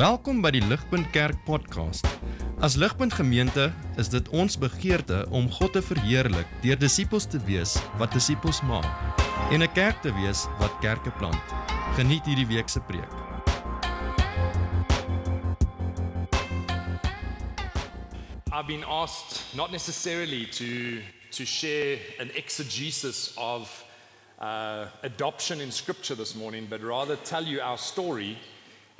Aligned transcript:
Welkom 0.00 0.38
by 0.40 0.48
die 0.54 0.62
Ligpunt 0.64 1.10
Kerk 1.12 1.42
podcast. 1.44 2.06
As 2.64 2.72
Ligpunt 2.80 3.12
Gemeente 3.12 3.66
is 4.00 4.08
dit 4.08 4.28
ons 4.32 4.54
begeerte 4.56 5.26
om 5.28 5.50
God 5.52 5.74
te 5.76 5.82
verheerlik 5.84 6.48
deur 6.62 6.78
disippels 6.80 7.26
te 7.28 7.36
wees 7.44 7.74
wat 8.00 8.14
disippels 8.16 8.62
maak 8.64 8.88
en 9.52 9.60
'n 9.60 9.68
kerk 9.76 10.00
te 10.00 10.08
wees 10.16 10.46
wat 10.56 10.72
kerke 10.80 11.12
plant. 11.20 11.52
Geniet 11.98 12.24
hierdie 12.24 12.46
week 12.48 12.68
se 12.72 12.80
preek. 12.80 13.12
I've 18.56 18.66
been 18.66 18.84
asked 18.84 19.52
not 19.52 19.70
necessarily 19.70 20.46
to, 20.46 21.02
to 21.30 21.44
share 21.44 21.98
an 22.18 22.30
exegesis 22.34 23.34
of 23.36 23.84
uh, 24.40 24.86
adoption 25.02 25.60
in 25.60 25.70
Scripture 25.70 26.16
this 26.16 26.34
morning, 26.34 26.66
but 26.70 26.80
rather 26.80 27.16
tell 27.16 27.44
you 27.44 27.60
our 27.60 27.76
story 27.76 28.38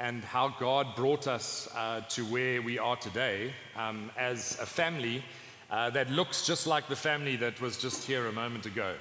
and 0.01 0.25
how 0.25 0.49
God 0.59 0.97
brought 0.97 1.27
us 1.27 1.69
uh, 1.77 2.01
to 2.09 2.25
where 2.25 2.63
we 2.63 2.79
are 2.79 2.97
today 2.97 3.53
um, 3.77 4.11
as 4.17 4.59
a 4.59 4.65
family 4.65 5.23
uh, 5.71 5.91
that 5.91 6.11
looks 6.11 6.47
just 6.47 6.67
like 6.67 6.89
the 6.89 6.97
family 6.97 7.37
that 7.37 7.61
was 7.61 7.77
just 7.77 8.07
here 8.07 8.27
a 8.27 8.33
moment 8.33 8.65
ago. 8.65 8.95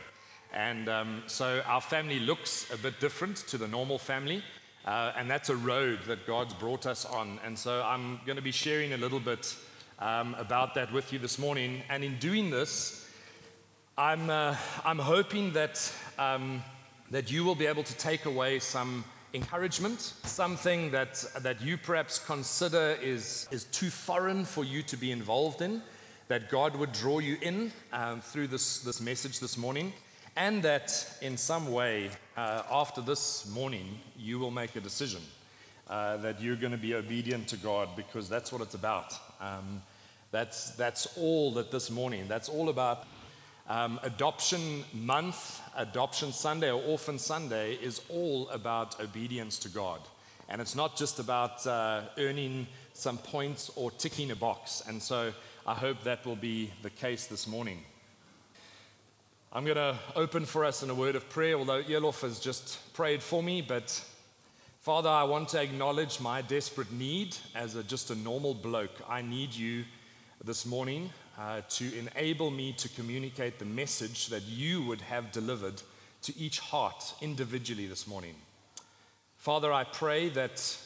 And 0.53 0.89
um, 0.89 1.23
so 1.25 1.61
our 1.65 1.79
family 1.79 2.19
looks 2.19 2.69
a 2.73 2.77
bit 2.77 2.99
different 2.99 3.37
to 3.47 3.57
the 3.57 3.67
normal 3.67 3.97
family. 3.97 4.43
Uh, 4.83 5.13
and 5.15 5.31
that's 5.31 5.47
a 5.47 5.55
road 5.55 5.99
that 6.07 6.27
God's 6.27 6.53
brought 6.53 6.85
us 6.85 7.05
on. 7.05 7.39
And 7.45 7.57
so 7.57 7.81
I'm 7.81 8.19
going 8.25 8.35
to 8.35 8.41
be 8.41 8.51
sharing 8.51 8.91
a 8.91 8.97
little 8.97 9.21
bit 9.21 9.55
um, 9.99 10.35
about 10.37 10.75
that 10.75 10.91
with 10.91 11.13
you 11.13 11.19
this 11.19 11.39
morning. 11.39 11.81
And 11.89 12.03
in 12.03 12.19
doing 12.19 12.49
this, 12.49 13.09
I'm, 13.97 14.29
uh, 14.29 14.57
I'm 14.83 14.99
hoping 14.99 15.53
that, 15.53 15.93
um, 16.17 16.61
that 17.09 17.31
you 17.31 17.45
will 17.45 17.55
be 17.55 17.67
able 17.67 17.83
to 17.83 17.95
take 17.95 18.25
away 18.25 18.59
some 18.59 19.05
encouragement, 19.33 20.01
something 20.23 20.91
that, 20.91 21.23
that 21.41 21.61
you 21.61 21.77
perhaps 21.77 22.19
consider 22.19 22.97
is, 23.01 23.47
is 23.51 23.65
too 23.65 23.89
foreign 23.89 24.45
for 24.45 24.63
you 24.63 24.81
to 24.83 24.97
be 24.97 25.11
involved 25.11 25.61
in, 25.61 25.81
that 26.27 26.49
God 26.49 26.75
would 26.75 26.91
draw 26.91 27.19
you 27.19 27.37
in 27.41 27.71
um, 27.91 28.21
through 28.21 28.47
this, 28.47 28.79
this 28.79 29.01
message 29.01 29.39
this 29.39 29.57
morning, 29.57 29.93
and 30.35 30.63
that 30.63 31.17
in 31.21 31.37
some 31.37 31.71
way, 31.71 32.09
uh, 32.37 32.63
after 32.71 33.01
this 33.01 33.49
morning, 33.49 33.99
you 34.17 34.39
will 34.39 34.51
make 34.51 34.75
a 34.75 34.81
decision 34.81 35.21
uh, 35.89 36.17
that 36.17 36.41
you're 36.41 36.55
going 36.55 36.71
to 36.71 36.77
be 36.77 36.93
obedient 36.93 37.47
to 37.47 37.57
God 37.57 37.89
because 37.95 38.29
that's 38.29 38.51
what 38.51 38.61
it's 38.61 38.75
about. 38.75 39.13
Um, 39.41 39.81
that's, 40.31 40.71
that's 40.71 41.17
all 41.17 41.51
that 41.53 41.71
this 41.71 41.89
morning, 41.89 42.27
that's 42.27 42.49
all 42.49 42.69
about 42.69 43.05
um, 43.69 43.99
adoption 44.01 44.83
month, 44.93 45.61
Adoption 45.77 46.33
Sunday, 46.33 46.71
or 46.71 46.81
Orphan 46.81 47.19
Sunday 47.19 47.75
is 47.75 48.01
all 48.09 48.49
about 48.49 48.99
obedience 48.99 49.59
to 49.59 49.69
God. 49.69 50.01
And 50.49 50.59
it's 50.59 50.75
not 50.75 50.97
just 50.97 51.19
about 51.19 51.65
uh, 51.67 52.01
earning 52.17 52.65
some 52.93 53.19
points 53.19 53.69
or 53.75 53.91
ticking 53.91 54.31
a 54.31 54.35
box. 54.35 54.81
And 54.87 55.01
so 55.01 55.31
I 55.67 55.75
hope 55.75 56.03
that 56.03 56.25
will 56.25 56.35
be 56.35 56.71
the 56.81 56.89
case 56.89 57.27
this 57.27 57.47
morning. 57.47 57.83
I'm 59.53 59.63
going 59.63 59.77
to 59.77 59.95
open 60.15 60.45
for 60.45 60.65
us 60.65 60.81
in 60.81 60.89
a 60.89 60.95
word 60.95 61.15
of 61.15 61.29
prayer, 61.29 61.55
although 61.55 61.83
Elof 61.83 62.21
has 62.21 62.39
just 62.39 62.93
prayed 62.93 63.21
for 63.21 63.43
me. 63.43 63.61
But 63.61 64.03
Father, 64.81 65.09
I 65.09 65.23
want 65.23 65.49
to 65.49 65.61
acknowledge 65.61 66.19
my 66.19 66.41
desperate 66.41 66.91
need 66.91 67.37
as 67.53 67.75
a, 67.75 67.83
just 67.83 68.09
a 68.09 68.15
normal 68.15 68.55
bloke. 68.55 69.01
I 69.07 69.21
need 69.21 69.53
you 69.53 69.85
this 70.43 70.65
morning 70.65 71.11
uh, 71.39 71.61
to 71.69 71.97
enable 71.97 72.51
me 72.51 72.73
to 72.73 72.89
communicate 72.89 73.59
the 73.59 73.65
message 73.65 74.27
that 74.27 74.43
you 74.43 74.81
would 74.83 74.99
have 74.99 75.31
delivered 75.31 75.81
to 76.21 76.37
each 76.37 76.59
heart 76.59 77.13
individually 77.21 77.87
this 77.87 78.07
morning. 78.07 78.35
Father, 79.37 79.71
I 79.71 79.85
pray 79.85 80.27
that 80.29 80.77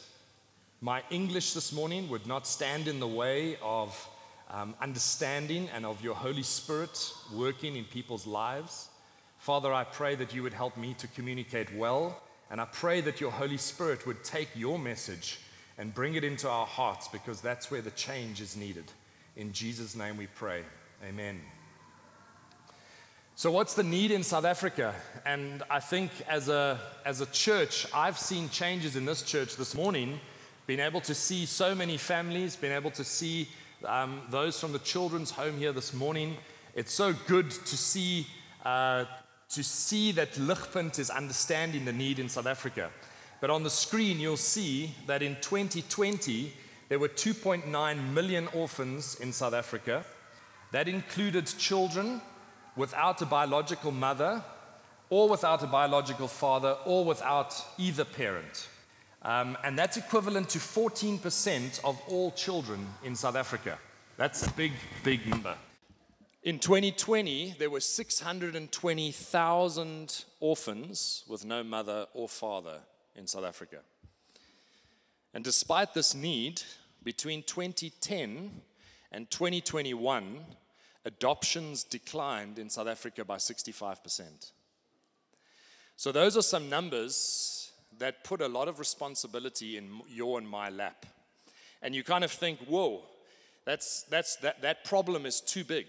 my 0.80 1.02
English 1.10 1.54
this 1.54 1.72
morning 1.72 2.08
would 2.08 2.26
not 2.26 2.46
stand 2.46 2.86
in 2.86 3.00
the 3.00 3.08
way 3.08 3.56
of 3.62 4.08
um, 4.48 4.76
understanding 4.80 5.68
and 5.74 5.84
of 5.84 6.04
your 6.04 6.14
Holy 6.14 6.44
Spirit 6.44 7.12
working 7.34 7.74
in 7.74 7.84
people's 7.84 8.26
lives. 8.26 8.90
Father, 9.38 9.72
I 9.72 9.82
pray 9.82 10.14
that 10.14 10.32
you 10.32 10.44
would 10.44 10.54
help 10.54 10.76
me 10.76 10.94
to 10.98 11.08
communicate 11.08 11.74
well, 11.74 12.22
and 12.48 12.60
I 12.60 12.66
pray 12.66 13.00
that 13.00 13.20
your 13.20 13.32
Holy 13.32 13.56
Spirit 13.56 14.06
would 14.06 14.22
take 14.22 14.50
your 14.54 14.78
message 14.78 15.40
and 15.78 15.92
bring 15.92 16.14
it 16.14 16.22
into 16.22 16.48
our 16.48 16.66
hearts 16.66 17.08
because 17.08 17.40
that's 17.40 17.72
where 17.72 17.82
the 17.82 17.90
change 17.90 18.40
is 18.40 18.56
needed. 18.56 18.84
In 19.36 19.52
Jesus' 19.52 19.96
name 19.96 20.16
we 20.16 20.28
pray. 20.28 20.62
Amen. 21.04 21.40
So, 23.34 23.50
what's 23.50 23.74
the 23.74 23.82
need 23.82 24.12
in 24.12 24.22
South 24.22 24.44
Africa? 24.44 24.94
And 25.26 25.64
I 25.68 25.80
think 25.80 26.12
as 26.28 26.48
a, 26.48 26.78
as 27.04 27.20
a 27.20 27.26
church, 27.26 27.84
I've 27.92 28.16
seen 28.16 28.48
changes 28.48 28.94
in 28.94 29.04
this 29.04 29.22
church 29.22 29.56
this 29.56 29.74
morning, 29.74 30.20
been 30.68 30.78
able 30.78 31.00
to 31.00 31.14
see 31.16 31.46
so 31.46 31.74
many 31.74 31.96
families, 31.96 32.54
been 32.54 32.70
able 32.70 32.92
to 32.92 33.02
see 33.02 33.48
um, 33.84 34.22
those 34.30 34.60
from 34.60 34.72
the 34.72 34.78
children's 34.78 35.32
home 35.32 35.58
here 35.58 35.72
this 35.72 35.92
morning. 35.92 36.36
It's 36.76 36.92
so 36.92 37.12
good 37.26 37.50
to 37.50 37.76
see, 37.76 38.28
uh, 38.64 39.04
to 39.48 39.64
see 39.64 40.12
that 40.12 40.34
Ligpunt 40.34 41.00
is 41.00 41.10
understanding 41.10 41.84
the 41.84 41.92
need 41.92 42.20
in 42.20 42.28
South 42.28 42.46
Africa. 42.46 42.88
But 43.40 43.50
on 43.50 43.64
the 43.64 43.70
screen, 43.70 44.20
you'll 44.20 44.36
see 44.36 44.94
that 45.08 45.22
in 45.22 45.34
2020, 45.40 46.52
there 46.88 46.98
were 46.98 47.08
2.9 47.08 48.12
million 48.12 48.48
orphans 48.54 49.16
in 49.20 49.32
South 49.32 49.54
Africa. 49.54 50.04
That 50.72 50.88
included 50.88 51.46
children 51.46 52.20
without 52.76 53.22
a 53.22 53.26
biological 53.26 53.92
mother, 53.92 54.42
or 55.10 55.28
without 55.28 55.62
a 55.62 55.66
biological 55.66 56.28
father, 56.28 56.76
or 56.84 57.04
without 57.04 57.54
either 57.78 58.04
parent. 58.04 58.68
Um, 59.22 59.58
and 59.64 59.78
that's 59.78 59.96
equivalent 59.96 60.50
to 60.50 60.58
14% 60.58 61.82
of 61.84 61.98
all 62.08 62.30
children 62.32 62.86
in 63.02 63.16
South 63.16 63.36
Africa. 63.36 63.78
That's 64.16 64.46
a 64.46 64.52
big, 64.52 64.72
big 65.02 65.26
number. 65.26 65.56
In 66.42 66.58
2020, 66.58 67.54
there 67.58 67.70
were 67.70 67.80
620,000 67.80 70.24
orphans 70.40 71.24
with 71.26 71.46
no 71.46 71.64
mother 71.64 72.06
or 72.12 72.28
father 72.28 72.80
in 73.16 73.26
South 73.26 73.44
Africa. 73.44 73.78
And 75.34 75.42
despite 75.42 75.94
this 75.94 76.14
need, 76.14 76.62
between 77.02 77.42
2010 77.42 78.62
and 79.10 79.30
2021, 79.30 80.38
adoptions 81.04 81.82
declined 81.82 82.58
in 82.58 82.70
South 82.70 82.86
Africa 82.86 83.24
by 83.24 83.36
65%. 83.36 84.52
So, 85.96 86.12
those 86.12 86.36
are 86.36 86.42
some 86.42 86.68
numbers 86.68 87.72
that 87.98 88.24
put 88.24 88.40
a 88.40 88.48
lot 88.48 88.68
of 88.68 88.78
responsibility 88.78 89.76
in 89.76 90.00
your 90.08 90.38
and 90.38 90.48
my 90.48 90.70
lap. 90.70 91.06
And 91.82 91.94
you 91.94 92.02
kind 92.02 92.24
of 92.24 92.30
think, 92.30 92.60
whoa, 92.66 93.02
that's, 93.64 94.04
that's, 94.04 94.36
that, 94.36 94.62
that 94.62 94.84
problem 94.84 95.26
is 95.26 95.40
too 95.40 95.64
big. 95.64 95.86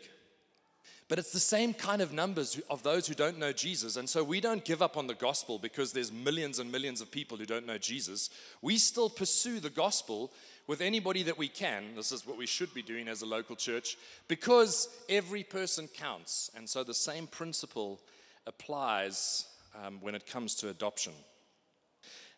But 1.07 1.19
it's 1.19 1.31
the 1.31 1.39
same 1.39 1.73
kind 1.73 2.01
of 2.01 2.13
numbers 2.13 2.59
of 2.67 2.81
those 2.81 3.05
who 3.05 3.13
don't 3.13 3.37
know 3.37 3.51
Jesus. 3.51 3.95
And 3.95 4.09
so 4.09 4.23
we 4.23 4.41
don't 4.41 4.65
give 4.65 4.81
up 4.81 4.97
on 4.97 5.05
the 5.05 5.13
gospel 5.13 5.59
because 5.59 5.93
there's 5.93 6.11
millions 6.11 6.57
and 6.57 6.71
millions 6.71 6.99
of 6.99 7.11
people 7.11 7.37
who 7.37 7.45
don't 7.45 7.67
know 7.67 7.77
Jesus. 7.77 8.31
We 8.61 8.77
still 8.77 9.09
pursue 9.09 9.59
the 9.59 9.69
gospel 9.69 10.31
with 10.65 10.81
anybody 10.81 11.21
that 11.23 11.37
we 11.37 11.47
can. 11.47 11.95
This 11.95 12.11
is 12.11 12.25
what 12.25 12.37
we 12.37 12.47
should 12.47 12.73
be 12.73 12.81
doing 12.81 13.07
as 13.07 13.21
a 13.21 13.27
local 13.27 13.55
church 13.55 13.97
because 14.27 14.89
every 15.07 15.43
person 15.43 15.87
counts. 15.87 16.49
And 16.55 16.67
so 16.67 16.83
the 16.83 16.93
same 16.93 17.27
principle 17.27 17.99
applies 18.47 19.45
um, 19.85 19.99
when 20.01 20.15
it 20.15 20.25
comes 20.25 20.55
to 20.55 20.69
adoption. 20.69 21.13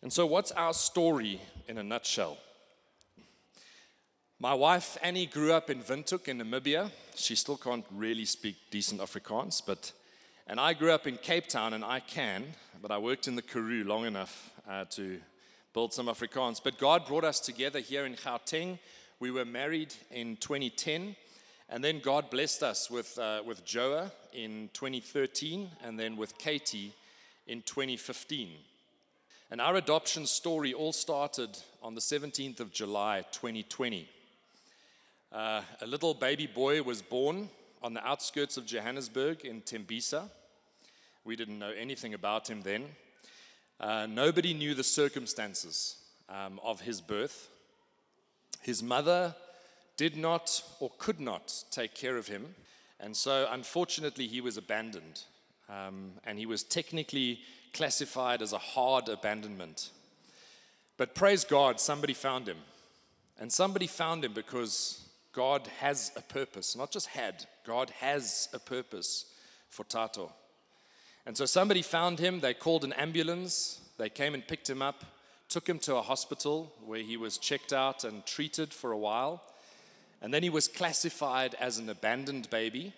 And 0.01 0.11
so, 0.11 0.25
what's 0.25 0.51
our 0.51 0.73
story 0.73 1.41
in 1.67 1.77
a 1.77 1.83
nutshell? 1.83 2.37
My 4.39 4.53
wife 4.53 4.99
Annie 5.01 5.25
grew 5.25 5.51
up 5.51 5.71
in 5.71 5.81
Windhoek 5.81 6.27
in 6.27 6.37
Namibia. 6.37 6.91
She 7.15 7.33
still 7.33 7.57
can't 7.57 7.83
really 7.89 8.25
speak 8.25 8.55
decent 8.69 9.01
Afrikaans, 9.01 9.63
but 9.65 9.91
and 10.45 10.59
I 10.59 10.75
grew 10.75 10.91
up 10.91 11.07
in 11.07 11.17
Cape 11.17 11.47
Town, 11.47 11.73
and 11.73 11.83
I 11.83 12.01
can, 12.01 12.43
but 12.79 12.91
I 12.91 12.99
worked 12.99 13.27
in 13.27 13.35
the 13.35 13.41
Karoo 13.41 13.83
long 13.83 14.05
enough 14.05 14.51
uh, 14.69 14.85
to 14.91 15.19
build 15.73 15.91
some 15.91 16.05
Afrikaans. 16.05 16.61
But 16.63 16.77
God 16.77 17.07
brought 17.07 17.23
us 17.23 17.39
together 17.39 17.79
here 17.79 18.05
in 18.05 18.13
Gauteng. 18.13 18.77
We 19.19 19.31
were 19.31 19.43
married 19.43 19.95
in 20.11 20.35
2010, 20.35 21.15
and 21.67 21.83
then 21.83 21.99
God 21.99 22.29
blessed 22.29 22.61
us 22.61 22.91
with 22.91 23.17
uh, 23.17 23.41
with 23.43 23.65
Joa 23.65 24.11
in 24.33 24.69
2013, 24.73 25.67
and 25.83 25.99
then 25.99 26.15
with 26.15 26.37
Katie 26.37 26.93
in 27.47 27.63
2015. 27.63 28.51
And 29.49 29.59
our 29.61 29.77
adoption 29.77 30.27
story 30.27 30.75
all 30.75 30.93
started 30.93 31.57
on 31.81 31.95
the 31.95 32.01
17th 32.01 32.59
of 32.59 32.71
July 32.71 33.25
2020. 33.31 34.07
Uh, 35.31 35.61
a 35.81 35.85
little 35.85 36.13
baby 36.13 36.47
boy 36.47 36.81
was 36.81 37.01
born 37.01 37.49
on 37.83 37.93
the 37.93 38.05
outskirts 38.07 38.55
of 38.55 38.65
Johannesburg 38.65 39.43
in 39.43 39.61
Tembisa. 39.61 40.29
We 41.25 41.35
didn't 41.35 41.59
know 41.59 41.73
anything 41.77 42.13
about 42.13 42.49
him 42.49 42.61
then. 42.61 42.85
Uh, 43.79 44.07
nobody 44.09 44.53
knew 44.53 44.73
the 44.73 44.83
circumstances 44.83 45.97
um, 46.29 46.59
of 46.63 46.81
his 46.81 47.01
birth. 47.01 47.49
His 48.61 48.81
mother 48.81 49.35
did 49.97 50.15
not 50.15 50.63
or 50.79 50.91
could 50.97 51.19
not 51.19 51.63
take 51.71 51.93
care 51.93 52.15
of 52.15 52.27
him, 52.27 52.55
and 52.99 53.15
so 53.15 53.47
unfortunately, 53.51 54.27
he 54.27 54.41
was 54.41 54.57
abandoned. 54.57 55.23
Um, 55.69 56.13
and 56.25 56.39
he 56.39 56.45
was 56.45 56.63
technically 56.63 57.41
classified 57.73 58.41
as 58.41 58.53
a 58.53 58.57
hard 58.57 59.09
abandonment. 59.09 59.89
But 60.95 61.13
praise 61.13 61.43
God, 61.43 61.81
somebody 61.81 62.13
found 62.13 62.47
him. 62.47 62.57
And 63.37 63.51
somebody 63.51 63.85
found 63.85 64.23
him 64.23 64.33
because 64.33 65.06
God 65.37 65.69
has 65.81 66.11
a 66.15 66.21
purpose, 66.21 66.75
not 66.75 66.89
just 66.89 67.09
had, 67.09 67.45
God 67.63 67.91
has 67.99 68.49
a 68.53 68.57
purpose 68.57 69.25
for 69.69 69.83
Tato. 69.83 70.33
And 71.27 71.37
so 71.37 71.45
somebody 71.45 71.83
found 71.83 72.17
him, 72.17 72.39
they 72.39 72.55
called 72.55 72.83
an 72.83 72.93
ambulance, 72.93 73.79
they 73.99 74.09
came 74.09 74.33
and 74.33 74.47
picked 74.47 74.67
him 74.67 74.81
up, 74.81 75.05
took 75.47 75.69
him 75.69 75.77
to 75.79 75.95
a 75.95 76.01
hospital 76.01 76.73
where 76.83 77.03
he 77.03 77.17
was 77.17 77.37
checked 77.37 77.71
out 77.71 78.03
and 78.03 78.25
treated 78.25 78.73
for 78.73 78.91
a 78.91 78.97
while. 78.97 79.43
And 80.23 80.33
then 80.33 80.41
he 80.41 80.49
was 80.49 80.67
classified 80.67 81.53
as 81.59 81.77
an 81.77 81.87
abandoned 81.87 82.49
baby, 82.49 82.93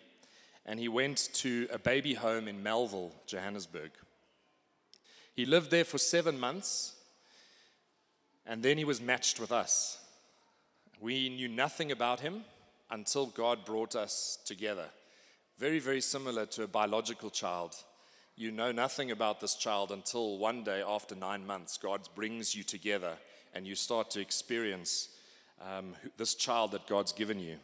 and 0.66 0.80
he 0.80 0.88
went 0.88 1.28
to 1.34 1.68
a 1.74 1.78
baby 1.78 2.14
home 2.14 2.48
in 2.48 2.64
Melville, 2.64 3.12
Johannesburg. 3.28 3.92
He 5.36 5.46
lived 5.46 5.72
there 5.72 5.84
for 5.84 5.98
seven 5.98 6.40
months, 6.40 6.96
and 8.46 8.64
then 8.64 8.78
he 8.78 8.86
was 8.86 9.02
matched 9.02 9.42
with 9.42 9.52
us. 9.52 9.99
We 11.02 11.30
knew 11.30 11.48
nothing 11.48 11.94
about 11.94 12.20
him 12.20 12.44
until 12.92 13.28
God 13.28 13.64
brought 13.64 13.96
us 13.96 14.38
together. 14.44 14.86
Very, 15.58 15.80
very 15.80 16.02
similar 16.02 16.46
to 16.48 16.64
a 16.64 16.68
biological 16.68 17.30
child. 17.30 17.76
You 18.36 18.52
know 18.52 18.74
nothing 18.74 19.12
about 19.12 19.40
this 19.40 19.56
child 19.56 19.92
until 19.92 20.38
one 20.38 20.66
day 20.66 20.84
after 20.86 21.16
nine 21.16 21.48
months, 21.48 21.78
God 21.78 22.10
brings 22.16 22.54
you 22.54 22.64
together 22.64 23.14
and 23.54 23.66
you 23.66 23.76
start 23.76 24.10
to 24.12 24.20
experience 24.20 25.10
um, 25.62 25.96
this 26.18 26.36
child 26.36 26.72
that 26.72 26.86
God's 26.86 27.14
given 27.14 27.40
you. 27.40 27.56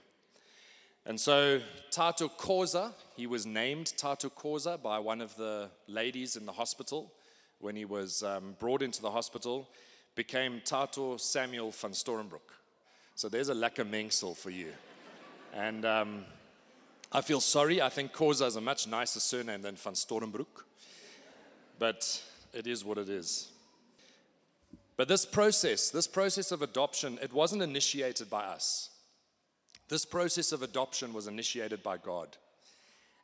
And 1.06 1.20
so, 1.20 1.60
Tato 1.92 2.30
Koza, 2.30 2.94
he 3.18 3.28
was 3.28 3.46
named 3.46 3.94
Tato 3.98 4.30
Koza 4.30 4.82
by 4.82 4.98
one 4.98 5.20
of 5.20 5.36
the 5.36 5.70
ladies 5.88 6.38
in 6.38 6.46
the 6.46 6.54
hospital 6.54 7.12
when 7.60 7.76
he 7.76 7.86
was 7.86 8.24
um, 8.24 8.56
brought 8.60 8.82
into 8.82 9.02
the 9.02 9.12
hospital, 9.12 9.68
became 10.16 10.62
Tato 10.64 11.18
Samuel 11.18 11.72
van 11.72 11.92
Stormbroek. 11.92 12.56
So 13.18 13.30
there's 13.30 13.48
a 13.48 13.54
lekker 13.54 13.90
mengsel 13.90 14.36
for 14.36 14.50
you. 14.50 14.74
And 15.54 15.86
um, 15.86 16.26
I 17.14 17.22
feel 17.22 17.40
sorry. 17.40 17.82
I 17.82 17.88
think 17.88 18.12
Koza 18.12 18.46
is 18.46 18.58
a 18.58 18.62
much 18.62 18.88
nicer 18.88 19.22
surname 19.22 19.62
than 19.62 19.76
van 19.76 19.94
Stormbroek. 19.94 20.66
But 21.80 22.22
it 22.54 22.68
is 22.68 22.84
what 22.84 22.98
it 22.98 23.08
is. 23.08 23.48
But 24.98 25.08
this 25.08 25.26
process, 25.26 25.90
this 25.90 26.08
process 26.08 26.52
of 26.52 26.62
adoption, 26.62 27.18
it 27.22 27.32
wasn't 27.32 27.62
initiated 27.62 28.30
by 28.30 28.44
us. 28.44 28.90
This 29.88 30.04
process 30.04 30.52
of 30.52 30.62
adoption 30.62 31.14
was 31.14 31.28
initiated 31.28 31.82
by 31.82 31.98
God. 31.98 32.36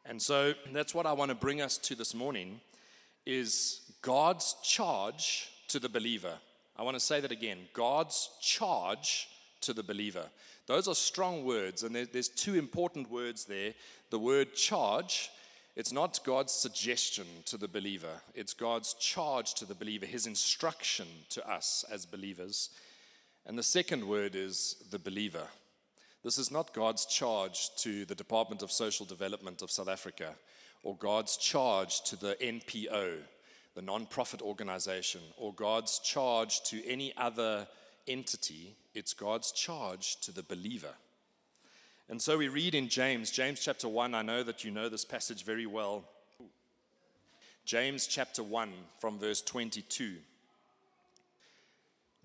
And 0.06 0.22
so 0.22 0.54
that's 0.72 0.96
what 0.96 1.06
I 1.06 1.12
want 1.12 1.30
to 1.30 1.36
bring 1.36 1.62
us 1.62 1.78
to 1.80 1.96
this 1.96 2.14
morning 2.14 2.62
is 3.26 3.82
God's 4.02 4.56
charge 4.64 5.50
to 5.68 5.80
the 5.80 5.90
believer. 5.90 6.36
I 6.78 6.84
want 6.84 6.96
to 6.96 7.00
say 7.02 7.20
that 7.20 7.32
again. 7.32 7.60
God's 7.74 8.30
charge 8.42 9.28
to 9.62 9.74
the 9.74 9.84
believer. 9.84 10.26
Those 10.68 10.88
are 10.88 10.96
strong 10.96 11.46
words, 11.46 11.84
and 11.84 11.96
there's 11.96 12.30
two 12.30 12.56
important 12.56 13.10
words 13.10 13.46
there. 13.46 13.74
The 14.10 14.20
word 14.20 14.54
charge 14.54 15.32
it's 15.76 15.94
not 15.94 16.20
God's 16.26 16.52
suggestion 16.52 17.26
to 17.46 17.58
the 17.58 17.68
believer, 17.68 18.22
it's 18.36 18.54
God's 18.54 18.94
charge 18.96 19.54
to 19.56 19.66
the 19.66 19.76
believer, 19.76 20.06
his 20.06 20.28
instruction 20.28 21.08
to 21.30 21.50
us 21.50 21.86
as 21.90 22.06
believers. 22.06 22.72
And 23.46 23.58
the 23.58 23.64
second 23.64 24.06
word 24.06 24.36
is 24.36 24.76
the 24.92 25.00
believer. 25.00 25.48
This 26.24 26.38
is 26.38 26.52
not 26.52 26.74
God's 26.74 27.06
charge 27.06 27.70
to 27.78 28.06
the 28.06 28.16
Department 28.16 28.62
of 28.62 28.72
Social 28.72 29.06
Development 29.06 29.62
of 29.62 29.72
South 29.72 29.88
Africa 29.88 30.36
or 30.84 30.96
God's 30.98 31.38
charge 31.38 32.02
to 32.02 32.16
the 32.16 32.36
NPO, 32.42 33.20
the 33.76 33.82
non-profit 33.82 34.42
organization, 34.42 35.22
or 35.38 35.54
God's 35.54 36.00
charge 36.00 36.62
to 36.64 36.86
any 36.88 37.16
other 37.18 37.68
entity. 38.12 38.76
It's 38.94 39.14
God's 39.14 39.52
charge 39.52 40.20
to 40.22 40.32
the 40.32 40.44
believer. 40.44 40.96
And 42.10 42.22
so 42.22 42.38
we 42.38 42.50
read 42.50 42.76
in 42.76 42.90
James, 42.90 43.32
James 43.32 43.60
chapter 43.62 43.88
1. 43.88 44.14
I 44.14 44.22
know 44.22 44.44
that 44.44 44.64
you 44.64 44.72
know 44.72 44.90
this 44.90 45.06
passage 45.06 45.46
very 45.46 45.66
well. 45.66 46.04
James 47.64 48.08
chapter 48.08 48.44
1, 48.44 48.74
from 49.00 49.18
verse 49.18 49.42
22. 49.42 50.16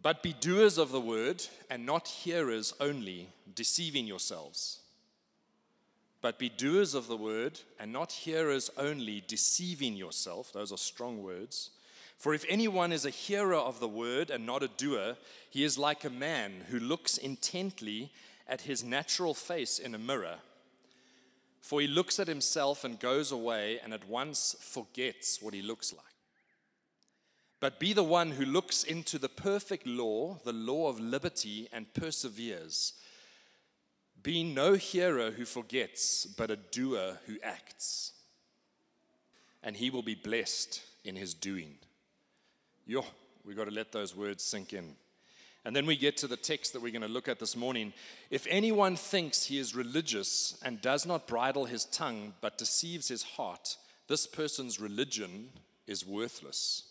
But 0.02 0.22
be 0.22 0.32
doers 0.32 0.78
of 0.78 0.90
the 0.90 1.00
word 1.00 1.44
and 1.70 1.86
not 1.86 2.08
hearers 2.08 2.72
only, 2.80 3.28
deceiving 3.54 4.06
yourselves. 4.06 4.80
But 6.20 6.38
be 6.38 6.48
doers 6.48 6.94
of 6.94 7.06
the 7.06 7.16
word 7.16 7.60
and 7.78 7.92
not 7.92 8.10
hearers 8.10 8.70
only, 8.76 9.22
deceiving 9.28 9.94
yourself. 9.94 10.52
Those 10.52 10.72
are 10.72 10.78
strong 10.78 11.22
words. 11.22 11.70
For 12.16 12.32
if 12.32 12.44
anyone 12.48 12.92
is 12.92 13.04
a 13.04 13.10
hearer 13.10 13.56
of 13.56 13.78
the 13.78 13.88
word 13.88 14.30
and 14.30 14.46
not 14.46 14.62
a 14.62 14.68
doer, 14.68 15.16
he 15.50 15.64
is 15.64 15.78
like 15.78 16.04
a 16.04 16.10
man 16.10 16.64
who 16.70 16.78
looks 16.78 17.18
intently 17.18 18.10
at 18.48 18.62
his 18.62 18.82
natural 18.82 19.34
face 19.34 19.78
in 19.78 19.94
a 19.94 19.98
mirror. 19.98 20.36
For 21.60 21.80
he 21.80 21.86
looks 21.86 22.18
at 22.18 22.28
himself 22.28 22.84
and 22.84 22.98
goes 22.98 23.32
away 23.32 23.80
and 23.82 23.92
at 23.92 24.08
once 24.08 24.54
forgets 24.60 25.42
what 25.42 25.52
he 25.52 25.62
looks 25.62 25.92
like. 25.92 26.04
But 27.58 27.80
be 27.80 27.92
the 27.92 28.04
one 28.04 28.32
who 28.32 28.44
looks 28.44 28.84
into 28.84 29.18
the 29.18 29.28
perfect 29.28 29.86
law, 29.86 30.38
the 30.44 30.52
law 30.52 30.88
of 30.88 31.00
liberty, 31.00 31.68
and 31.72 31.92
perseveres. 31.94 32.92
Be 34.22 34.44
no 34.44 34.74
hearer 34.74 35.32
who 35.32 35.44
forgets, 35.44 36.26
but 36.26 36.50
a 36.50 36.56
doer 36.56 37.18
who 37.26 37.38
acts. 37.42 38.12
And 39.62 39.76
he 39.76 39.90
will 39.90 40.02
be 40.02 40.14
blessed 40.14 40.82
in 41.04 41.16
his 41.16 41.34
doing. 41.34 41.78
Yo, 42.88 43.04
we 43.44 43.52
got 43.52 43.64
to 43.64 43.74
let 43.74 43.90
those 43.90 44.14
words 44.14 44.44
sink 44.44 44.72
in. 44.72 44.94
And 45.64 45.74
then 45.74 45.86
we 45.86 45.96
get 45.96 46.16
to 46.18 46.28
the 46.28 46.36
text 46.36 46.72
that 46.72 46.80
we're 46.80 46.92
going 46.92 47.02
to 47.02 47.08
look 47.08 47.26
at 47.26 47.40
this 47.40 47.56
morning. 47.56 47.92
If 48.30 48.46
anyone 48.48 48.94
thinks 48.94 49.44
he 49.44 49.58
is 49.58 49.74
religious 49.74 50.56
and 50.64 50.80
does 50.80 51.04
not 51.04 51.26
bridle 51.26 51.64
his 51.64 51.86
tongue 51.86 52.34
but 52.40 52.58
deceives 52.58 53.08
his 53.08 53.24
heart, 53.24 53.76
this 54.06 54.28
person's 54.28 54.80
religion 54.80 55.48
is 55.88 56.06
worthless. 56.06 56.84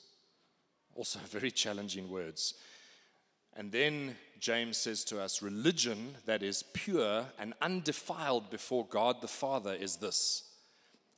Also, 0.95 1.19
very 1.29 1.49
challenging 1.49 2.09
words. 2.09 2.55
And 3.55 3.71
then 3.71 4.17
James 4.37 4.75
says 4.75 5.05
to 5.05 5.21
us 5.21 5.41
religion 5.41 6.15
that 6.25 6.43
is 6.43 6.63
pure 6.73 7.27
and 7.39 7.53
undefiled 7.61 8.49
before 8.49 8.85
God 8.85 9.21
the 9.21 9.29
Father 9.29 9.73
is 9.73 9.95
this 9.95 10.43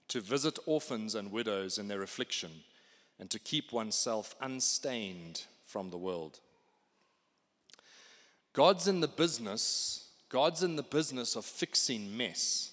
to 0.10 0.22
visit 0.22 0.60
orphans 0.68 1.16
and 1.16 1.32
widows 1.32 1.80
in 1.80 1.88
their 1.88 2.04
affliction 2.04 2.52
and 3.19 3.30
to 3.30 3.40
keep 3.40 3.72
oneself 3.72 4.36
unstained 4.42 5.44
from 5.66 5.90
the 5.90 5.98
world. 5.98 6.40
God's 8.54 8.88
in 8.88 9.02
the 9.02 9.07
business, 9.07 10.09
God's 10.30 10.64
in 10.64 10.76
the 10.76 10.83
business 10.83 11.36
of 11.36 11.45
fixing 11.45 12.16
mess. 12.18 12.71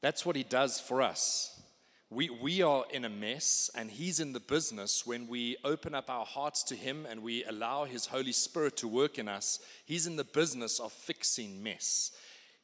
That's 0.00 0.24
what 0.24 0.36
He 0.36 0.42
does 0.42 0.80
for 0.80 1.02
us. 1.02 1.60
We, 2.08 2.30
we 2.30 2.62
are 2.62 2.84
in 2.92 3.04
a 3.04 3.10
mess, 3.10 3.68
and 3.74 3.90
He's 3.90 4.20
in 4.20 4.32
the 4.32 4.40
business 4.40 5.04
when 5.04 5.26
we 5.26 5.56
open 5.64 5.94
up 5.94 6.08
our 6.08 6.24
hearts 6.24 6.62
to 6.64 6.76
Him 6.76 7.04
and 7.10 7.22
we 7.22 7.44
allow 7.44 7.84
His 7.84 8.06
Holy 8.06 8.32
Spirit 8.32 8.76
to 8.78 8.88
work 8.88 9.18
in 9.18 9.28
us. 9.28 9.58
He's 9.84 10.06
in 10.06 10.16
the 10.16 10.24
business 10.24 10.78
of 10.78 10.92
fixing 10.92 11.62
mess. 11.62 12.12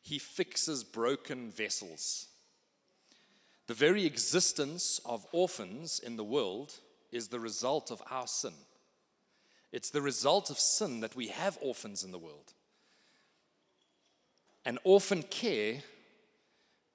He 0.00 0.18
fixes 0.18 0.84
broken 0.84 1.50
vessels. 1.50 2.28
The 3.72 3.86
very 3.86 4.04
existence 4.04 5.00
of 5.06 5.26
orphans 5.32 5.98
in 5.98 6.16
the 6.16 6.24
world 6.24 6.74
is 7.10 7.28
the 7.28 7.40
result 7.40 7.90
of 7.90 8.02
our 8.10 8.26
sin. 8.26 8.52
It's 9.72 9.88
the 9.88 10.02
result 10.02 10.50
of 10.50 10.58
sin 10.58 11.00
that 11.00 11.16
we 11.16 11.28
have 11.28 11.56
orphans 11.62 12.04
in 12.04 12.10
the 12.12 12.18
world. 12.18 12.52
And 14.66 14.78
orphan 14.84 15.22
care, 15.22 15.76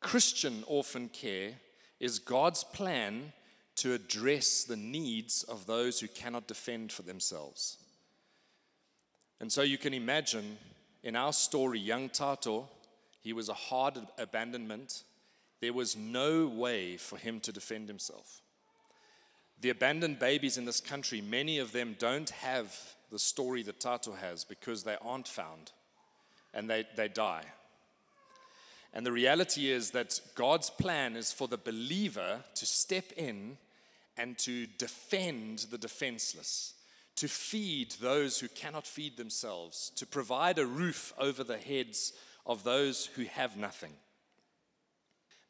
Christian 0.02 0.64
orphan 0.68 1.10
care, 1.10 1.54
is 2.00 2.20
God's 2.20 2.64
plan 2.64 3.34
to 3.78 3.96
address 3.96 4.64
the 4.64 4.78
needs 4.78 5.42
of 5.42 5.66
those 5.66 6.00
who 6.00 6.08
cannot 6.08 6.48
defend 6.48 6.92
for 6.92 7.02
themselves. 7.02 7.78
And 9.40 9.52
so 9.52 9.64
you 9.64 9.80
can 9.80 9.96
imagine 9.96 10.60
in 11.02 11.16
our 11.16 11.34
story, 11.34 11.80
young 11.80 12.10
Tato, 12.10 12.70
he 13.24 13.34
was 13.34 13.50
a 13.50 13.56
hard 13.56 13.98
abandonment. 14.20 15.06
There 15.60 15.74
was 15.74 15.96
no 15.96 16.48
way 16.48 16.98
for 16.98 17.18
him 17.18 17.40
to 17.42 17.52
defend 17.52 17.88
himself. 17.88 18.42
The 19.60 19.70
abandoned 19.70 20.20
babies 20.20 20.58
in 20.58 20.66
this 20.66 20.80
country, 20.80 21.20
many 21.20 21.58
of 21.58 21.72
them 21.72 21.96
don't 21.98 22.30
have 22.30 22.76
the 23.12 23.18
story 23.18 23.64
that 23.64 23.80
Tato 23.80 24.12
has 24.12 24.44
because 24.44 24.84
they 24.84 24.98
aren't 25.02 25.28
found 25.28 25.72
and 26.54 26.70
they, 26.70 26.86
they 26.96 27.08
die. 27.08 27.44
And 28.94 29.06
the 29.06 29.12
reality 29.12 29.72
is 29.72 29.92
that 29.92 30.20
God's 30.36 30.70
plan 30.70 31.16
is 31.16 31.32
for 31.32 31.48
the 31.48 31.58
believer 31.58 32.44
to 32.56 32.66
step 32.66 33.12
in 33.16 33.58
and 34.18 34.38
to 34.40 34.66
defend 34.78 35.60
the 35.70 35.78
defenseless, 35.78 36.74
to 37.16 37.28
feed 37.28 37.92
those 38.02 38.40
who 38.40 38.48
cannot 38.48 38.88
feed 38.88 39.18
themselves, 39.18 39.92
to 39.96 40.06
provide 40.06 40.58
a 40.60 40.66
roof 40.66 41.14
over 41.20 41.44
the 41.44 41.58
heads 41.58 42.14
of 42.46 42.64
those 42.64 43.06
who 43.16 43.26
have 43.26 43.58
nothing. 43.58 43.94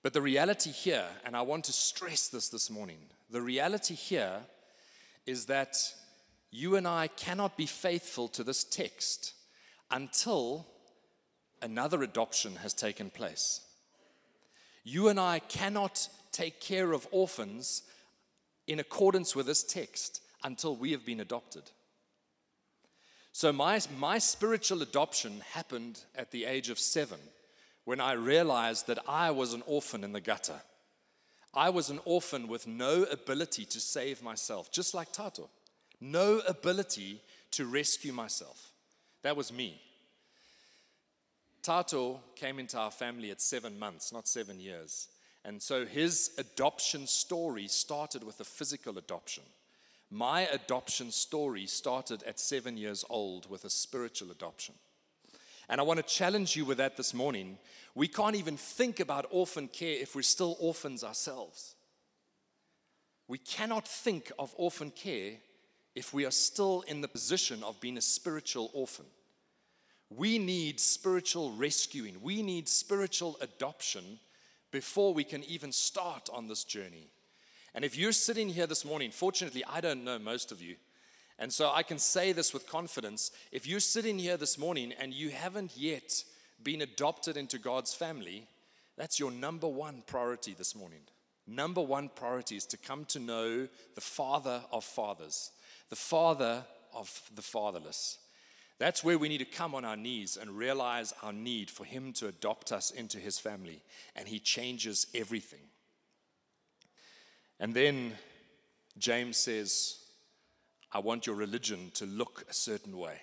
But 0.04 0.14
the 0.14 0.22
reality 0.22 0.72
here, 0.72 1.06
and 1.26 1.36
I 1.36 1.42
want 1.42 1.66
to 1.66 1.74
stress 1.74 2.30
this 2.30 2.50
this 2.50 2.70
morning, 2.70 3.00
the 3.30 3.42
reality 3.42 3.96
here 3.96 4.40
is 5.26 5.46
that 5.48 5.78
you 6.52 6.76
and 6.76 6.88
I 6.88 7.08
cannot 7.08 7.58
be 7.58 7.66
faithful 7.66 8.28
to 8.30 8.44
this 8.44 8.64
text 8.64 9.34
until 9.92 10.68
another 11.62 12.04
adoption 12.04 12.56
has 12.58 12.74
taken 12.74 13.10
place. 13.10 13.62
You 14.84 15.10
and 15.10 15.20
I 15.20 15.40
cannot 15.40 16.08
take 16.32 16.62
care 16.62 16.94
of 16.94 17.08
orphans 17.12 17.84
in 18.68 18.80
accordance 18.80 19.36
with 19.36 19.46
this 19.46 19.64
text 19.64 20.22
until 20.44 20.76
we 20.76 20.92
have 20.92 21.06
been 21.06 21.20
adopted. 21.20 21.64
So, 23.32 23.52
my, 23.52 23.80
my 23.98 24.18
spiritual 24.18 24.82
adoption 24.82 25.42
happened 25.52 26.04
at 26.16 26.32
the 26.32 26.46
age 26.46 26.70
of 26.70 26.80
seven 26.80 27.20
when 27.88 28.02
I 28.02 28.12
realized 28.12 28.88
that 28.88 29.00
I 29.08 29.32
was 29.32 29.54
an 29.54 29.64
orphan 29.66 30.04
in 30.04 30.12
the 30.12 30.20
gutter. 30.20 30.60
I 31.54 31.70
was 31.70 31.90
an 31.90 32.02
orphan 32.04 32.50
with 32.50 32.68
no 32.68 33.04
ability 33.04 33.64
to 33.64 33.80
save 33.80 34.22
myself, 34.22 34.70
just 34.74 34.94
like 34.94 35.14
Tato. 35.14 35.50
No 36.02 36.42
ability 36.46 37.22
to 37.52 37.66
rescue 37.66 38.12
myself. 38.12 38.74
That 39.24 39.38
was 39.38 39.54
me. 39.54 39.80
Tato 41.62 42.20
came 42.36 42.60
into 42.60 42.78
our 42.78 42.92
family 42.92 43.32
at 43.32 43.40
seven 43.40 43.80
months, 43.80 44.12
not 44.12 44.28
seven 44.28 44.60
years. 44.60 45.08
And 45.46 45.62
so 45.62 45.86
his 45.86 46.32
adoption 46.38 47.08
story 47.08 47.70
started 47.70 48.22
with 48.22 48.42
a 48.42 48.44
physical 48.44 48.98
adoption. 48.98 49.44
My 50.12 50.42
adoption 50.42 51.10
story 51.12 51.68
started 51.68 52.22
at 52.24 52.38
seven 52.38 52.76
years 52.76 53.06
old 53.10 53.50
with 53.50 53.64
a 53.64 53.70
spiritual 53.70 54.32
adoption. 54.32 54.76
And 55.70 55.82
I 55.82 55.84
want 55.84 55.98
to 55.98 56.04
challenge 56.04 56.56
you 56.56 56.66
with 56.66 56.78
that 56.78 56.96
this 56.96 57.14
morning. 57.14 57.58
We 57.94 58.08
can't 58.08 58.36
even 58.36 58.58
think 58.58 59.00
about 59.00 59.26
orphan 59.30 59.68
care 59.68 59.96
if 60.02 60.16
we're 60.16 60.22
still 60.22 60.56
orphans 60.60 61.04
ourselves. 61.04 61.76
We 63.28 63.38
cannot 63.38 63.88
think 63.88 64.32
of 64.40 64.54
orphan 64.58 64.92
care 64.92 65.34
if 65.96 66.14
we 66.14 66.26
are 66.26 66.32
still 66.32 66.84
in 66.88 67.02
the 67.02 67.08
position 67.08 67.64
of 67.64 67.82
being 67.82 67.98
a 67.98 68.02
spiritual 68.02 68.72
orphan. 68.74 69.06
We 70.10 70.40
need 70.40 70.80
spiritual 70.80 71.52
rescuing, 71.52 72.22
we 72.22 72.42
need 72.42 72.70
spiritual 72.70 73.38
adoption 73.42 74.20
before 74.72 75.14
we 75.14 75.24
can 75.24 75.44
even 75.44 75.72
start 75.72 76.30
on 76.32 76.48
this 76.48 76.64
journey. 76.64 77.12
And 77.74 77.84
if 77.84 77.98
you're 77.98 78.12
sitting 78.14 78.50
here 78.50 78.68
this 78.68 78.86
morning, 78.86 79.12
fortunately, 79.12 79.64
I 79.66 79.82
don't 79.82 80.04
know 80.04 80.18
most 80.18 80.52
of 80.52 80.62
you. 80.62 80.76
And 81.40 81.54
so 81.54 81.72
I 81.72 81.84
can 81.84 82.00
say 82.00 82.32
this 82.32 82.54
with 82.54 82.68
confidence. 82.68 83.32
If 83.52 83.68
you're 83.68 83.80
sitting 83.80 84.18
here 84.18 84.38
this 84.38 84.58
morning 84.58 84.94
and 85.00 85.14
you 85.14 85.30
haven't 85.30 85.78
yet 85.78 86.24
been 86.64 86.82
adopted 86.82 87.38
into 87.38 87.60
God's 87.60 87.94
family, 87.94 88.48
that's 88.98 89.20
your 89.20 89.32
number 89.32 89.68
one 89.68 90.04
priority 90.08 90.56
this 90.58 90.76
morning. 90.76 91.02
Number 91.46 91.82
one 91.82 92.10
priority 92.10 92.58
is 92.58 92.66
to 92.68 92.78
come 92.78 93.06
to 93.06 93.20
know 93.20 93.68
the 93.96 94.02
Father 94.02 94.62
of 94.72 94.84
fathers, 94.84 95.52
the 95.90 95.96
Father 95.96 96.66
of 96.94 97.22
the 97.36 97.42
fatherless. 97.42 98.18
That's 98.80 99.04
where 99.04 99.18
we 99.18 99.30
need 99.30 99.40
to 99.40 99.46
come 99.46 99.74
on 99.74 99.86
our 99.86 99.96
knees 99.96 100.38
and 100.38 100.52
realize 100.52 101.14
our 101.24 101.34
need 101.34 101.70
for 101.70 101.86
Him 101.86 102.14
to 102.14 102.28
adopt 102.28 102.72
us 102.72 102.92
into 102.92 103.18
His 103.18 103.40
family. 103.40 103.82
And 104.16 104.28
He 104.28 104.40
changes 104.40 105.08
everything. 105.16 105.62
And 107.60 107.74
then 107.74 108.14
James 108.98 109.38
says, 109.38 110.00
I 110.98 111.00
want 111.00 111.28
your 111.28 111.36
religion 111.36 111.92
to 111.94 112.08
look 112.08 112.44
a 112.50 112.54
certain 112.56 112.98
way. 112.98 113.20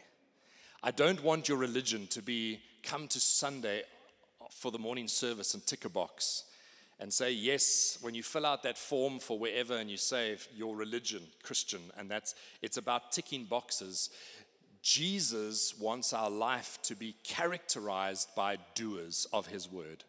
I 0.80 0.92
don't 0.92 1.20
want 1.24 1.48
your 1.48 1.58
religion 1.58 2.06
to 2.10 2.22
be 2.22 2.60
come 2.84 3.08
to 3.08 3.18
Sunday 3.18 3.82
for 4.52 4.70
the 4.70 4.78
morning 4.78 5.08
service 5.08 5.54
and 5.54 5.66
tick 5.66 5.84
a 5.84 5.88
box 5.88 6.44
and 7.00 7.12
say 7.12 7.32
yes 7.32 7.98
when 8.00 8.14
you 8.14 8.22
fill 8.22 8.46
out 8.46 8.62
that 8.62 8.78
form 8.78 9.18
for 9.18 9.40
wherever 9.40 9.76
and 9.76 9.90
you 9.90 9.96
say 9.96 10.36
your 10.54 10.76
religion 10.76 11.22
christian 11.42 11.80
and 11.98 12.08
that's 12.08 12.36
it's 12.62 12.76
about 12.76 13.10
ticking 13.10 13.44
boxes 13.44 14.10
Jesus 14.80 15.76
wants 15.76 16.12
our 16.12 16.30
life 16.30 16.78
to 16.82 16.94
be 16.94 17.16
characterized 17.24 18.28
by 18.36 18.58
doers 18.76 19.26
of 19.32 19.46
his 19.46 19.68
word, 19.68 20.04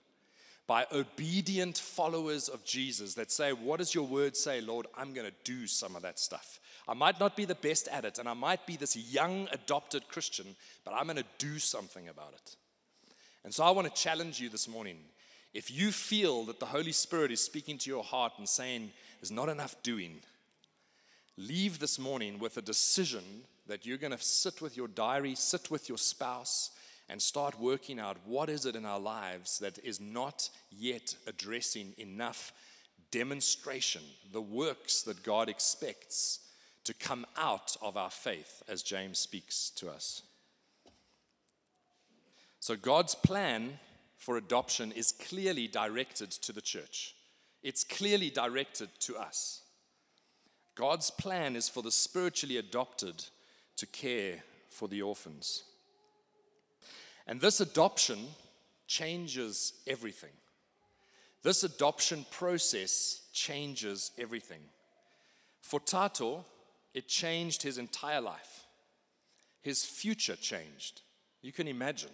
by 0.68 0.86
obedient 0.92 1.78
followers 1.78 2.50
of 2.50 2.66
Jesus 2.66 3.16
that 3.16 3.32
say, 3.32 3.54
What 3.54 3.80
does 3.80 3.96
your 3.96 4.06
word 4.06 4.36
say, 4.36 4.60
Lord? 4.60 4.86
I'm 4.98 5.14
going 5.14 5.28
to 5.28 5.52
do 5.52 5.66
some 5.66 5.96
of 5.96 6.02
that 6.02 6.20
stuff. 6.20 6.60
I 6.88 6.94
might 6.94 7.20
not 7.20 7.36
be 7.36 7.46
the 7.46 7.56
best 7.56 7.88
at 7.88 8.06
it, 8.06 8.20
and 8.20 8.30
I 8.30 8.34
might 8.34 8.68
be 8.68 8.78
this 8.78 8.96
young 8.96 9.48
adopted 9.52 10.08
Christian, 10.08 10.56
but 10.84 10.94
I'm 10.94 11.06
going 11.06 11.18
to 11.18 11.26
do 11.38 11.58
something 11.58 12.08
about 12.08 12.34
it. 12.34 12.56
And 13.44 13.54
so 13.54 13.64
I 13.64 13.72
want 13.72 13.94
to 13.94 14.02
challenge 14.02 14.40
you 14.40 14.50
this 14.50 14.68
morning. 14.68 14.98
If 15.54 15.72
you 15.72 15.92
feel 15.92 16.44
that 16.46 16.60
the 16.60 16.66
Holy 16.66 16.92
Spirit 16.92 17.32
is 17.32 17.42
speaking 17.42 17.78
to 17.80 17.90
your 17.90 18.04
heart 18.04 18.34
and 18.38 18.48
saying, 18.48 18.92
There's 19.20 19.32
not 19.32 19.50
enough 19.50 19.76
doing, 19.84 20.18
leave 21.38 21.80
this 21.80 21.98
morning 21.98 22.40
with 22.40 22.58
a 22.58 22.62
decision 22.62 23.24
that 23.68 23.86
you're 23.86 23.98
going 23.98 24.12
to 24.16 24.22
sit 24.22 24.62
with 24.62 24.78
your 24.78 24.88
diary, 24.88 25.34
sit 25.34 25.72
with 25.72 25.90
your 25.90 25.98
spouse, 25.98 26.72
and 27.10 27.22
start 27.22 27.60
working 27.60 28.00
out 28.00 28.18
what 28.26 28.50
is 28.50 28.66
it 28.66 28.76
in 28.76 28.86
our 28.86 29.00
lives 29.00 29.60
that 29.60 29.80
is 29.80 30.00
not 30.00 30.50
yet 30.72 31.16
addressing 31.28 31.94
enough 31.98 32.52
demonstration, 33.12 34.02
the 34.32 34.42
works 34.42 35.04
that 35.04 35.24
God 35.24 35.50
expects 35.50 36.40
to 36.86 36.94
come 36.94 37.26
out 37.38 37.76
of 37.82 37.98
our 37.98 38.10
faith, 38.10 38.64
as 38.68 38.82
James 38.82 39.20
speaks 39.20 39.70
to 39.72 39.90
us. 39.90 40.22
So, 42.60 42.76
God's 42.76 43.16
plan 43.16 43.80
for 44.18 44.38
adoption 44.38 44.92
is 44.92 45.12
clearly 45.12 45.68
directed 45.68 46.32
to 46.32 46.54
the 46.54 46.62
church, 46.62 47.14
it's 47.62 47.84
clearly 47.84 48.30
directed 48.30 48.90
to 49.02 49.18
us. 49.18 49.62
God's 50.76 51.10
plan 51.10 51.56
is 51.56 51.70
for 51.70 51.82
the 51.82 51.92
spiritually 51.92 52.58
adopted 52.58 53.24
to 53.78 53.86
care 53.86 54.44
for 54.70 54.88
the 54.88 55.02
orphans. 55.02 55.64
And 57.28 57.40
this 57.40 57.62
adoption 57.62 58.20
changes 58.88 59.74
everything. 59.88 60.34
This 61.44 61.64
adoption 61.64 62.26
process 62.30 63.22
changes 63.32 64.12
everything. 64.18 64.62
For 65.62 65.80
Tato, 65.80 66.46
it 66.96 67.10
changed 67.10 67.62
his 67.62 67.78
entire 67.78 68.22
life. 68.22 68.66
His 69.62 69.84
future 69.84 70.38
changed. 70.38 71.02
You 71.42 71.52
can 71.52 71.68
imagine 71.68 72.10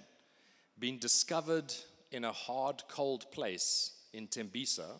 being 0.80 0.98
discovered 0.98 1.72
in 2.12 2.26
a 2.26 2.32
hard, 2.32 2.82
cold 2.90 3.32
place 3.32 3.92
in 4.12 4.28
Tembisa 4.28 5.00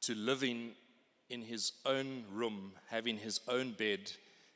to 0.00 0.14
living 0.14 0.70
in 1.28 1.42
his 1.42 1.72
own 1.84 2.24
room, 2.32 2.72
having 2.88 3.18
his 3.18 3.40
own 3.46 3.72
bed, 3.72 4.10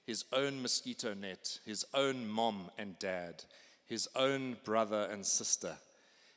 his 0.06 0.24
own 0.32 0.62
mosquito 0.62 1.12
net, 1.12 1.58
his 1.66 1.84
own 1.92 2.26
mom 2.26 2.70
and 2.78 2.98
dad, 2.98 3.44
his 3.86 4.08
own 4.16 4.56
brother 4.64 5.08
and 5.12 5.26
sister, 5.26 5.76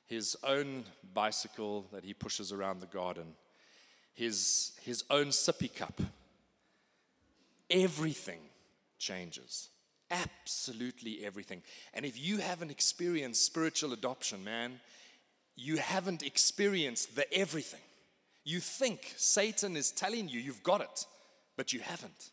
his 0.06 0.36
own 0.44 0.84
bicycle 1.14 1.86
that 1.94 2.04
he 2.04 2.14
pushes 2.14 2.52
around 2.52 2.82
the 2.82 2.88
garden, 2.88 3.36
his, 4.14 4.74
his 4.82 5.06
own 5.10 5.28
sippy 5.28 5.74
cup. 5.74 6.02
Everything 7.69 8.39
changes. 9.00 9.69
Absolutely 10.12 11.25
everything. 11.25 11.63
And 11.93 12.05
if 12.05 12.19
you 12.19 12.38
haven't 12.38 12.72
experienced 12.72 13.45
spiritual 13.45 13.93
adoption, 13.93 14.43
man, 14.43 14.79
you 15.55 15.77
haven't 15.77 16.24
experienced 16.24 17.15
the 17.15 17.31
everything. 17.34 17.79
You 18.43 18.60
think 18.60 19.13
Satan 19.17 19.75
is 19.75 19.91
telling 19.91 20.29
you 20.29 20.39
you've 20.39 20.63
got 20.63 20.81
it, 20.81 21.05
but 21.57 21.74
you 21.74 21.79
haven't. 21.79 22.31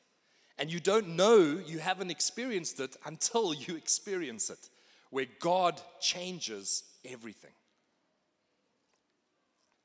And 0.58 0.70
you 0.70 0.80
don't 0.80 1.16
know 1.16 1.58
you 1.66 1.78
haven't 1.78 2.10
experienced 2.10 2.78
it 2.80 2.96
until 3.06 3.54
you 3.54 3.76
experience 3.76 4.50
it, 4.50 4.68
where 5.10 5.26
God 5.40 5.80
changes 6.00 6.84
everything. 7.04 7.52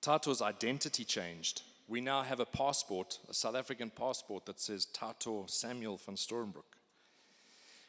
Tato's 0.01 0.41
identity 0.41 1.03
changed. 1.03 1.61
We 1.87 2.01
now 2.01 2.21
have 2.21 2.41
a 2.41 2.45
passport, 2.45 3.19
a 3.29 3.33
South 3.33 3.55
African 3.55 3.89
passport 3.89 4.45
that 4.45 4.59
says 4.59 4.85
Tato 4.85 5.45
Samuel 5.47 5.97
van 5.97 6.15
Stormbroek. 6.15 6.75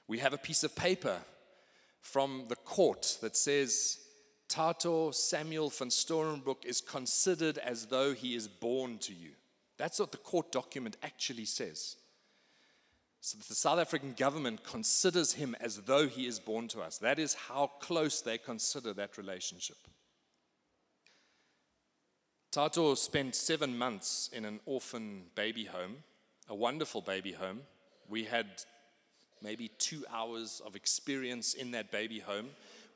We 0.06 0.18
have 0.18 0.32
a 0.32 0.38
piece 0.38 0.62
of 0.62 0.76
paper 0.76 1.18
from 2.00 2.44
the 2.48 2.56
court 2.56 3.18
that 3.20 3.36
says 3.36 3.98
Tato 4.48 5.10
Samuel 5.10 5.70
van 5.70 5.88
Stormbroek 5.88 6.64
is 6.64 6.80
considered 6.80 7.58
as 7.58 7.86
though 7.86 8.14
he 8.14 8.34
is 8.34 8.46
born 8.46 8.98
to 8.98 9.12
you. 9.12 9.30
That's 9.76 9.98
what 9.98 10.12
the 10.12 10.18
court 10.18 10.52
document 10.52 10.96
actually 11.02 11.44
says. 11.44 11.96
So 13.20 13.36
the 13.48 13.54
South 13.54 13.80
African 13.80 14.12
government 14.12 14.64
considers 14.64 15.32
him 15.32 15.56
as 15.60 15.78
though 15.78 16.06
he 16.06 16.26
is 16.26 16.38
born 16.38 16.68
to 16.68 16.80
us. 16.80 16.98
That 16.98 17.18
is 17.18 17.34
how 17.34 17.72
close 17.80 18.20
they 18.20 18.38
consider 18.38 18.92
that 18.94 19.18
relationship. 19.18 19.76
Tato 22.50 22.94
spent 22.94 23.34
seven 23.34 23.76
months 23.76 24.30
in 24.32 24.46
an 24.46 24.60
orphan 24.64 25.24
baby 25.34 25.66
home, 25.66 25.96
a 26.48 26.54
wonderful 26.54 27.02
baby 27.02 27.32
home. 27.32 27.60
We 28.08 28.24
had 28.24 28.46
maybe 29.42 29.70
two 29.78 30.06
hours 30.10 30.62
of 30.64 30.74
experience 30.74 31.52
in 31.52 31.72
that 31.72 31.92
baby 31.92 32.20
home. 32.20 32.46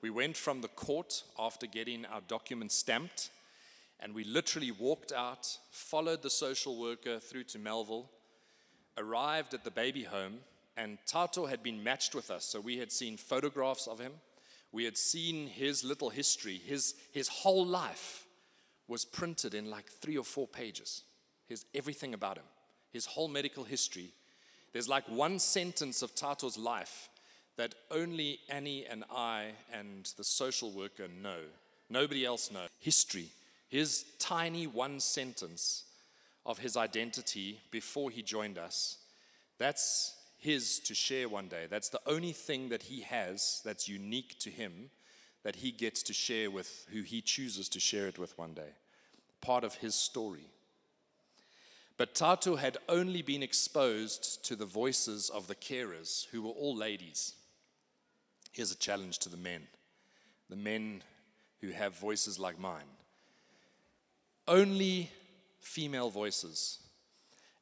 We 0.00 0.08
went 0.08 0.38
from 0.38 0.62
the 0.62 0.68
court 0.68 1.22
after 1.38 1.66
getting 1.66 2.06
our 2.06 2.22
documents 2.28 2.74
stamped, 2.74 3.28
and 4.00 4.14
we 4.14 4.24
literally 4.24 4.70
walked 4.70 5.12
out, 5.12 5.58
followed 5.70 6.22
the 6.22 6.30
social 6.30 6.80
worker 6.80 7.18
through 7.18 7.44
to 7.44 7.58
Melville, 7.58 8.08
arrived 8.96 9.52
at 9.52 9.64
the 9.64 9.70
baby 9.70 10.04
home, 10.04 10.38
and 10.78 10.96
Tato 11.06 11.44
had 11.44 11.62
been 11.62 11.84
matched 11.84 12.14
with 12.14 12.30
us. 12.30 12.46
So 12.46 12.58
we 12.58 12.78
had 12.78 12.90
seen 12.90 13.18
photographs 13.18 13.86
of 13.86 13.98
him. 13.98 14.12
We 14.72 14.84
had 14.84 14.96
seen 14.96 15.46
his 15.46 15.84
little 15.84 16.08
history, 16.08 16.56
his, 16.56 16.94
his 17.12 17.28
whole 17.28 17.66
life 17.66 18.21
was 18.88 19.04
printed 19.04 19.54
in 19.54 19.70
like 19.70 19.86
three 19.86 20.16
or 20.16 20.24
four 20.24 20.46
pages. 20.46 21.02
His 21.48 21.64
everything 21.74 22.14
about 22.14 22.38
him, 22.38 22.44
his 22.92 23.06
whole 23.06 23.28
medical 23.28 23.64
history. 23.64 24.10
There's 24.72 24.88
like 24.88 25.04
one 25.08 25.38
sentence 25.38 26.02
of 26.02 26.14
Tato's 26.14 26.56
life 26.56 27.08
that 27.56 27.74
only 27.90 28.40
Annie 28.48 28.86
and 28.86 29.04
I 29.10 29.50
and 29.72 30.10
the 30.16 30.24
social 30.24 30.70
worker 30.72 31.08
know. 31.22 31.40
Nobody 31.90 32.24
else 32.24 32.50
knows. 32.50 32.68
History, 32.78 33.28
his 33.68 34.04
tiny 34.18 34.66
one 34.66 34.98
sentence 35.00 35.84
of 36.46 36.58
his 36.58 36.76
identity 36.76 37.60
before 37.70 38.10
he 38.10 38.22
joined 38.22 38.58
us, 38.58 38.98
that's 39.58 40.14
his 40.38 40.80
to 40.80 40.94
share 40.94 41.28
one 41.28 41.48
day. 41.48 41.66
That's 41.70 41.90
the 41.90 42.00
only 42.06 42.32
thing 42.32 42.70
that 42.70 42.82
he 42.82 43.02
has 43.02 43.60
that's 43.64 43.88
unique 43.88 44.38
to 44.40 44.50
him 44.50 44.90
that 45.44 45.56
he 45.56 45.72
gets 45.72 46.02
to 46.04 46.12
share 46.12 46.50
with 46.50 46.86
who 46.92 47.02
he 47.02 47.20
chooses 47.20 47.68
to 47.70 47.80
share 47.80 48.06
it 48.06 48.18
with 48.18 48.36
one 48.38 48.54
day. 48.54 48.74
Part 49.40 49.64
of 49.64 49.76
his 49.76 49.94
story. 49.94 50.46
But 51.96 52.14
Tato 52.14 52.56
had 52.56 52.78
only 52.88 53.22
been 53.22 53.42
exposed 53.42 54.44
to 54.46 54.56
the 54.56 54.66
voices 54.66 55.28
of 55.30 55.46
the 55.46 55.54
carers, 55.54 56.26
who 56.30 56.42
were 56.42 56.50
all 56.50 56.74
ladies. 56.74 57.34
Here's 58.52 58.72
a 58.72 58.76
challenge 58.76 59.18
to 59.20 59.28
the 59.28 59.36
men 59.36 59.66
the 60.48 60.56
men 60.56 61.02
who 61.60 61.70
have 61.70 61.96
voices 61.96 62.38
like 62.38 62.58
mine. 62.58 62.90
Only 64.46 65.10
female 65.60 66.10
voices. 66.10 66.80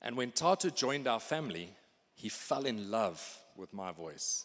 And 0.02 0.16
when 0.16 0.32
Tato 0.32 0.70
joined 0.70 1.06
our 1.06 1.20
family, 1.20 1.74
he 2.14 2.28
fell 2.28 2.64
in 2.64 2.90
love 2.90 3.38
with 3.56 3.72
my 3.72 3.92
voice. 3.92 4.44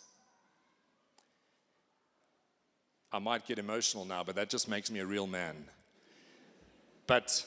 I 3.16 3.20
might 3.20 3.48
get 3.48 3.60
emotional 3.60 4.04
now, 4.04 4.26
but 4.26 4.36
that 4.36 4.50
just 4.50 4.68
makes 4.68 4.92
me 4.92 5.00
a 5.00 5.06
real 5.06 5.26
man. 5.26 5.56
But 7.08 7.46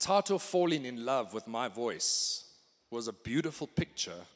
Tato 0.00 0.38
falling 0.38 0.84
in 0.84 1.04
love 1.04 1.32
with 1.32 1.46
my 1.46 1.68
voice 1.68 2.42
was 2.90 3.06
a 3.06 3.12
beautiful 3.12 3.68
picture 3.68 4.26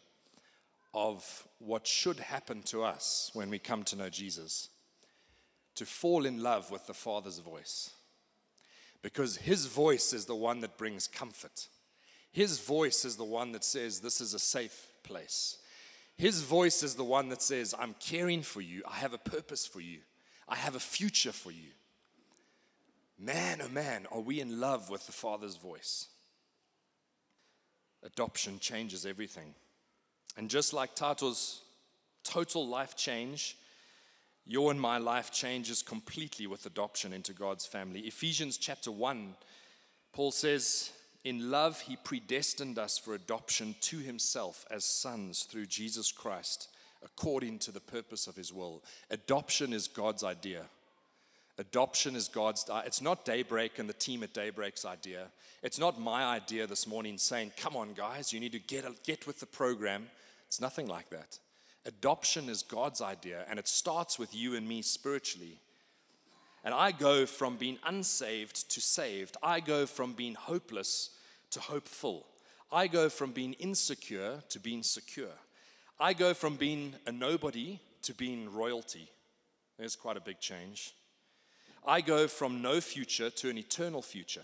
of 0.95 1.49
what 1.59 1.85
should 1.85 2.21
happen 2.21 2.63
to 2.67 2.85
us 2.85 3.33
when 3.35 3.51
we 3.51 3.59
come 3.59 3.83
to 3.83 3.97
know 3.97 4.09
Jesus 4.09 4.69
to 5.75 5.85
fall 5.85 6.27
in 6.27 6.45
love 6.45 6.71
with 6.71 6.87
the 6.87 6.95
Father's 6.95 7.41
voice. 7.41 7.91
Because 9.03 9.39
his 9.39 9.67
voice 9.67 10.13
is 10.13 10.27
the 10.27 10.37
one 10.37 10.61
that 10.61 10.79
brings 10.79 11.09
comfort. 11.09 11.67
His 12.31 12.61
voice 12.61 13.05
is 13.05 13.17
the 13.17 13.25
one 13.25 13.51
that 13.51 13.65
says, 13.65 13.99
This 13.99 14.21
is 14.21 14.33
a 14.33 14.39
safe 14.39 14.93
place. 15.03 15.59
His 16.19 16.43
voice 16.43 16.83
is 16.83 16.97
the 16.97 17.05
one 17.05 17.29
that 17.29 17.41
says, 17.41 17.75
I'm 17.79 17.95
caring 18.01 18.43
for 18.43 18.61
you. 18.61 18.83
I 18.87 18.97
have 18.97 19.15
a 19.15 19.19
purpose 19.19 19.67
for 19.67 19.81
you. 19.81 20.01
I 20.49 20.57
have 20.57 20.75
a 20.75 20.81
future 20.81 21.33
for 21.33 21.53
you. 21.53 21.71
Man, 23.17 23.61
oh 23.63 23.69
man, 23.69 24.07
are 24.11 24.21
we 24.21 24.41
in 24.41 24.61
love 24.61 24.91
with 24.91 25.07
the 25.07 25.13
Father's 25.13 25.57
voice? 25.57 26.09
Adoption 28.05 28.59
changes 28.59 29.07
everything. 29.07 29.55
And 30.37 30.51
just 30.51 30.73
like 30.73 30.95
Tato's 30.95 31.63
total 32.25 32.67
life 32.67 32.97
change, 32.97 33.57
your 34.45 34.71
and 34.71 34.81
my 34.81 34.99
life 34.99 35.31
changes 35.31 35.83
completely 35.83 36.47
with 36.47 36.67
adoption 36.67 37.13
into 37.13 37.33
God's 37.33 37.67
family. 37.67 38.01
Ephesians 38.01 38.57
chapter 38.57 38.91
1, 38.91 39.35
Paul 40.13 40.31
says, 40.33 40.91
In 41.25 41.51
love, 41.51 41.81
he 41.81 41.97
predestined 41.97 42.79
us 42.79 42.97
for 42.97 43.15
adoption 43.15 43.75
to 43.83 43.99
himself 43.99 44.65
as 44.71 44.85
sons 44.85 45.43
through 45.43 45.67
Jesus 45.67 46.13
Christ, 46.13 46.69
according 47.05 47.59
to 47.61 47.73
the 47.73 47.81
purpose 47.81 48.27
of 48.27 48.37
his 48.37 48.53
will. 48.53 48.83
Adoption 49.11 49.73
is 49.73 49.89
God's 49.89 50.25
idea. 50.25 50.63
Adoption 51.59 52.15
is 52.15 52.29
God's. 52.29 52.65
Uh, 52.71 52.83
it's 52.87 53.03
not 53.03 53.25
Daybreak 53.25 53.81
and 53.81 53.89
the 53.89 53.95
team 53.95 54.23
at 54.23 54.33
Daybreak's 54.33 54.85
idea. 54.85 55.27
It's 55.63 55.79
not 55.79 56.01
my 56.01 56.25
idea 56.25 56.69
this 56.69 56.87
morning 56.87 57.19
saying, 57.19 57.53
come 57.57 57.75
on, 57.75 57.95
guys, 57.95 58.33
you 58.33 58.39
need 58.39 58.53
to 58.53 58.61
get, 58.61 58.85
get 59.05 59.27
with 59.27 59.41
the 59.41 59.47
program. 59.47 60.07
It's 60.47 60.61
nothing 60.61 60.87
like 60.87 61.11
that. 61.11 61.39
Adoption 61.85 62.49
is 62.49 62.63
God's 62.63 63.01
idea, 63.01 63.45
and 63.51 63.59
it 63.59 63.67
starts 63.67 64.19
with 64.19 64.35
you 64.35 64.55
and 64.55 64.69
me 64.69 64.83
spiritually. 64.83 65.59
And 66.65 66.75
I 66.75 66.93
go 66.93 67.25
from 67.27 67.57
being 67.57 67.79
unsaved 67.85 68.71
to 68.71 68.81
saved. 68.81 69.37
I 69.43 69.61
go 69.61 69.87
from 69.87 70.13
being 70.13 70.35
hopeless 70.35 71.11
to 71.51 71.61
hopeful. 71.61 72.27
I 72.71 72.87
go 72.87 73.09
from 73.09 73.33
being 73.33 73.55
insecure 73.55 74.43
to 74.49 74.61
being 74.61 74.83
secure. 74.83 75.37
I 75.99 76.13
go 76.13 76.35
from 76.35 76.57
being 76.57 76.95
a 77.07 77.13
nobody 77.13 77.81
to 78.03 78.15
being 78.15 78.53
royalty. 78.53 79.09
There's 79.79 79.97
quite 79.97 80.17
a 80.17 80.21
big 80.21 80.41
change. 80.41 80.95
I 81.87 82.01
go 82.01 82.29
from 82.29 82.61
no 82.61 82.81
future 82.81 83.31
to 83.31 83.49
an 83.49 83.59
eternal 83.59 84.03
future. 84.03 84.43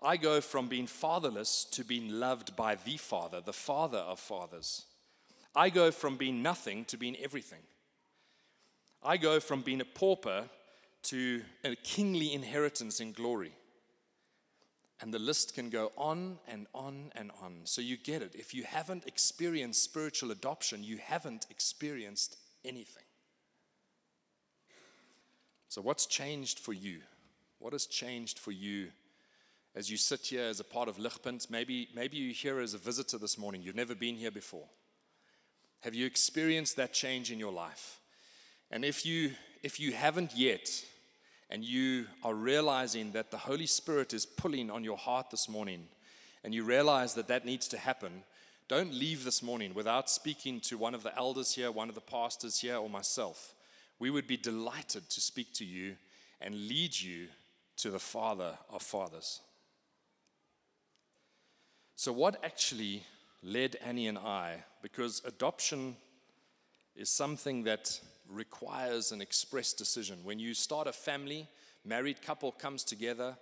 I 0.00 0.16
go 0.16 0.40
from 0.40 0.68
being 0.68 0.86
fatherless 0.86 1.64
to 1.72 1.84
being 1.84 2.08
loved 2.18 2.56
by 2.56 2.74
the 2.74 2.96
Father, 2.96 3.40
the 3.40 3.52
Father 3.52 3.98
of 3.98 4.18
fathers. 4.18 4.84
I 5.54 5.70
go 5.70 5.90
from 5.90 6.16
being 6.16 6.42
nothing 6.42 6.84
to 6.86 6.96
being 6.96 7.16
everything. 7.22 7.60
I 9.02 9.16
go 9.16 9.38
from 9.38 9.62
being 9.62 9.80
a 9.80 9.84
pauper 9.84 10.44
to 11.04 11.42
a 11.64 11.74
kingly 11.76 12.32
inheritance 12.32 13.00
in 13.00 13.12
glory. 13.12 13.52
And 15.00 15.12
the 15.12 15.18
list 15.18 15.54
can 15.54 15.68
go 15.68 15.90
on 15.96 16.38
and 16.46 16.68
on 16.74 17.10
and 17.16 17.32
on. 17.42 17.62
So 17.64 17.80
you 17.80 17.96
get 17.96 18.22
it. 18.22 18.36
If 18.36 18.54
you 18.54 18.62
haven't 18.62 19.06
experienced 19.06 19.82
spiritual 19.82 20.30
adoption, 20.30 20.84
you 20.84 20.98
haven't 20.98 21.46
experienced 21.50 22.36
anything. 22.64 23.02
So, 25.68 25.80
what's 25.80 26.06
changed 26.06 26.58
for 26.58 26.72
you? 26.72 27.00
What 27.58 27.72
has 27.72 27.86
changed 27.86 28.38
for 28.38 28.52
you 28.52 28.88
as 29.74 29.90
you 29.90 29.96
sit 29.96 30.20
here 30.26 30.44
as 30.44 30.60
a 30.60 30.64
part 30.64 30.88
of 30.88 30.98
Ligpunt? 30.98 31.50
Maybe, 31.50 31.88
maybe 31.94 32.18
you're 32.18 32.34
here 32.34 32.60
as 32.60 32.74
a 32.74 32.78
visitor 32.78 33.16
this 33.16 33.38
morning. 33.38 33.62
You've 33.62 33.74
never 33.74 33.94
been 33.94 34.16
here 34.16 34.30
before. 34.30 34.68
Have 35.80 35.94
you 35.94 36.06
experienced 36.06 36.76
that 36.76 36.92
change 36.92 37.32
in 37.32 37.38
your 37.38 37.52
life? 37.52 38.00
And 38.70 38.84
if 38.84 39.06
you, 39.06 39.32
if 39.62 39.80
you 39.80 39.92
haven't 39.92 40.36
yet, 40.36 40.84
and 41.52 41.62
you 41.64 42.06
are 42.24 42.34
realizing 42.34 43.12
that 43.12 43.30
the 43.30 43.38
Holy 43.38 43.66
Spirit 43.66 44.12
is 44.12 44.26
pulling 44.26 44.70
on 44.70 44.82
your 44.82 44.96
heart 44.96 45.30
this 45.30 45.48
morning, 45.48 45.86
and 46.42 46.52
you 46.52 46.64
realize 46.64 47.14
that 47.14 47.28
that 47.28 47.44
needs 47.44 47.68
to 47.68 47.78
happen, 47.78 48.24
don't 48.66 48.92
leave 48.92 49.22
this 49.22 49.40
morning 49.42 49.72
without 49.72 50.10
speaking 50.10 50.58
to 50.58 50.76
one 50.76 50.94
of 50.94 51.04
the 51.04 51.16
elders 51.16 51.54
here, 51.54 51.70
one 51.70 51.88
of 51.88 51.94
the 51.94 52.00
pastors 52.00 52.60
here, 52.60 52.76
or 52.76 52.90
myself 52.90 53.54
we 54.02 54.10
would 54.10 54.26
be 54.26 54.36
delighted 54.36 55.08
to 55.08 55.20
speak 55.20 55.52
to 55.52 55.64
you 55.64 55.94
and 56.40 56.66
lead 56.66 57.00
you 57.00 57.28
to 57.76 57.88
the 57.88 58.00
Father 58.00 58.58
of 58.68 58.82
fathers. 58.82 59.38
So, 61.94 62.12
what 62.12 62.42
actually 62.44 63.04
led 63.44 63.76
Annie 63.76 64.08
and 64.08 64.18
I? 64.18 64.64
Because 64.82 65.22
adoption 65.24 65.94
is 66.96 67.10
something 67.10 67.62
that 67.62 68.00
requires 68.32 69.12
an 69.12 69.20
express 69.20 69.72
decision. 69.72 70.18
When 70.24 70.38
you 70.38 70.54
start 70.54 70.86
a 70.86 70.92
family, 70.92 71.48
married 71.84 72.22
couple 72.22 72.52
comes 72.52 72.84
together, 72.84 73.36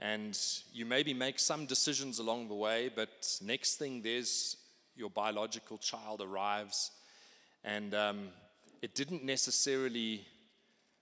and 0.00 0.38
you 0.72 0.86
maybe 0.86 1.14
make 1.14 1.38
some 1.38 1.66
decisions 1.66 2.18
along 2.18 2.48
the 2.48 2.54
way, 2.54 2.90
but 2.94 3.38
next 3.42 3.76
thing 3.76 4.02
there's 4.02 4.56
your 4.96 5.10
biological 5.10 5.78
child 5.78 6.20
arrives, 6.20 6.90
and 7.64 7.94
um, 7.94 8.28
it 8.82 8.94
didn't 8.94 9.24
necessarily 9.24 10.26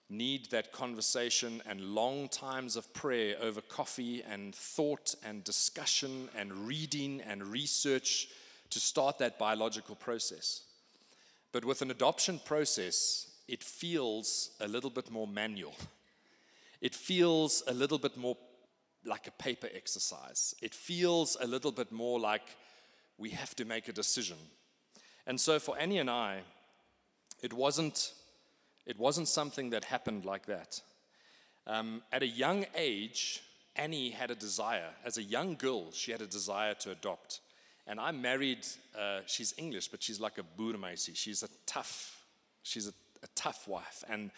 need 0.09 0.51
that 0.51 0.73
conversation 0.73 1.63
and 1.67 1.81
long 1.81 2.29
times 2.29 2.77
of 2.77 2.93
prayer 2.93 3.35
over 3.41 3.63
coffee 3.63 4.23
and 4.23 4.55
thought 4.55 5.15
and 5.25 5.43
discussion 5.43 6.29
and 6.37 6.53
reading 6.53 7.23
and 7.23 7.43
research 7.47 8.29
to 8.69 8.79
start 8.79 9.19
that 9.19 9.39
biological 9.39 9.95
process. 9.95 10.63
But 11.53 11.65
with 11.65 11.83
an 11.83 11.91
adoption 11.91 12.41
process, 12.45 13.27
it 13.47 13.63
feels 13.63 14.51
a 14.61 14.67
little 14.67 14.91
bit 14.91 15.11
more 15.11 15.27
manual. 15.27 15.75
It 16.81 16.95
feels 16.95 17.63
a 17.69 17.75
little 17.75 17.99
bit 17.99 18.17
more 18.17 18.37
like 19.05 19.27
a 19.27 19.33
paper 19.33 19.69
exercise. 19.75 20.55
It 20.63 20.75
feels 20.75 21.37
a 21.41 21.47
little 21.47 21.73
bit 21.73 21.93
more 21.93 22.19
like 22.19 22.57
we 23.19 23.31
have 23.31 23.55
to 23.57 23.65
make 23.65 23.89
a 23.89 23.93
decision. 23.93 24.39
And 25.27 25.41
so 25.41 25.59
for 25.59 25.79
Annie 25.79 25.99
and 25.99 26.11
I, 26.11 26.41
it 27.43 27.53
wasn't, 27.53 28.15
it 28.87 28.99
wasn't 28.99 29.29
something 29.29 29.71
that 29.71 29.85
happened 29.85 30.25
like 30.25 30.47
that. 30.47 30.81
Um, 31.67 32.03
at 32.11 32.23
a 32.23 32.27
young 32.27 32.67
age, 32.75 33.43
Annie 33.77 34.11
had 34.11 34.31
a 34.31 34.35
desire. 34.35 34.91
As 35.05 35.19
a 35.19 35.23
young 35.23 35.55
girl, 35.57 35.93
she 35.93 36.13
had 36.13 36.23
a 36.23 36.27
desire 36.27 36.75
to 36.75 36.91
adopt. 36.91 37.41
And 37.87 37.99
I 37.99 38.13
married, 38.13 38.67
uh, 38.99 39.21
she's 39.27 39.55
English, 39.59 39.89
but 39.89 40.03
she's 40.03 40.21
like 40.21 40.39
a 40.39 40.45
boermeisie. 40.61 41.17
She's 41.17 41.43
a 41.43 41.49
tough, 41.67 42.25
she's 42.63 42.87
a, 42.87 42.93
a 43.23 43.29
tough 43.35 43.67
wife. 43.67 44.05
And 44.09 44.31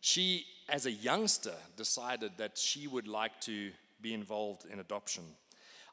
she, 0.00 0.46
as 0.68 0.86
a 0.86 0.92
youngster, 0.92 1.54
decided 1.76 2.32
that 2.38 2.56
she 2.56 2.86
would 2.86 3.08
like 3.08 3.40
to 3.42 3.70
be 4.00 4.14
involved 4.14 4.64
in 4.70 4.78
adoption. 4.78 5.24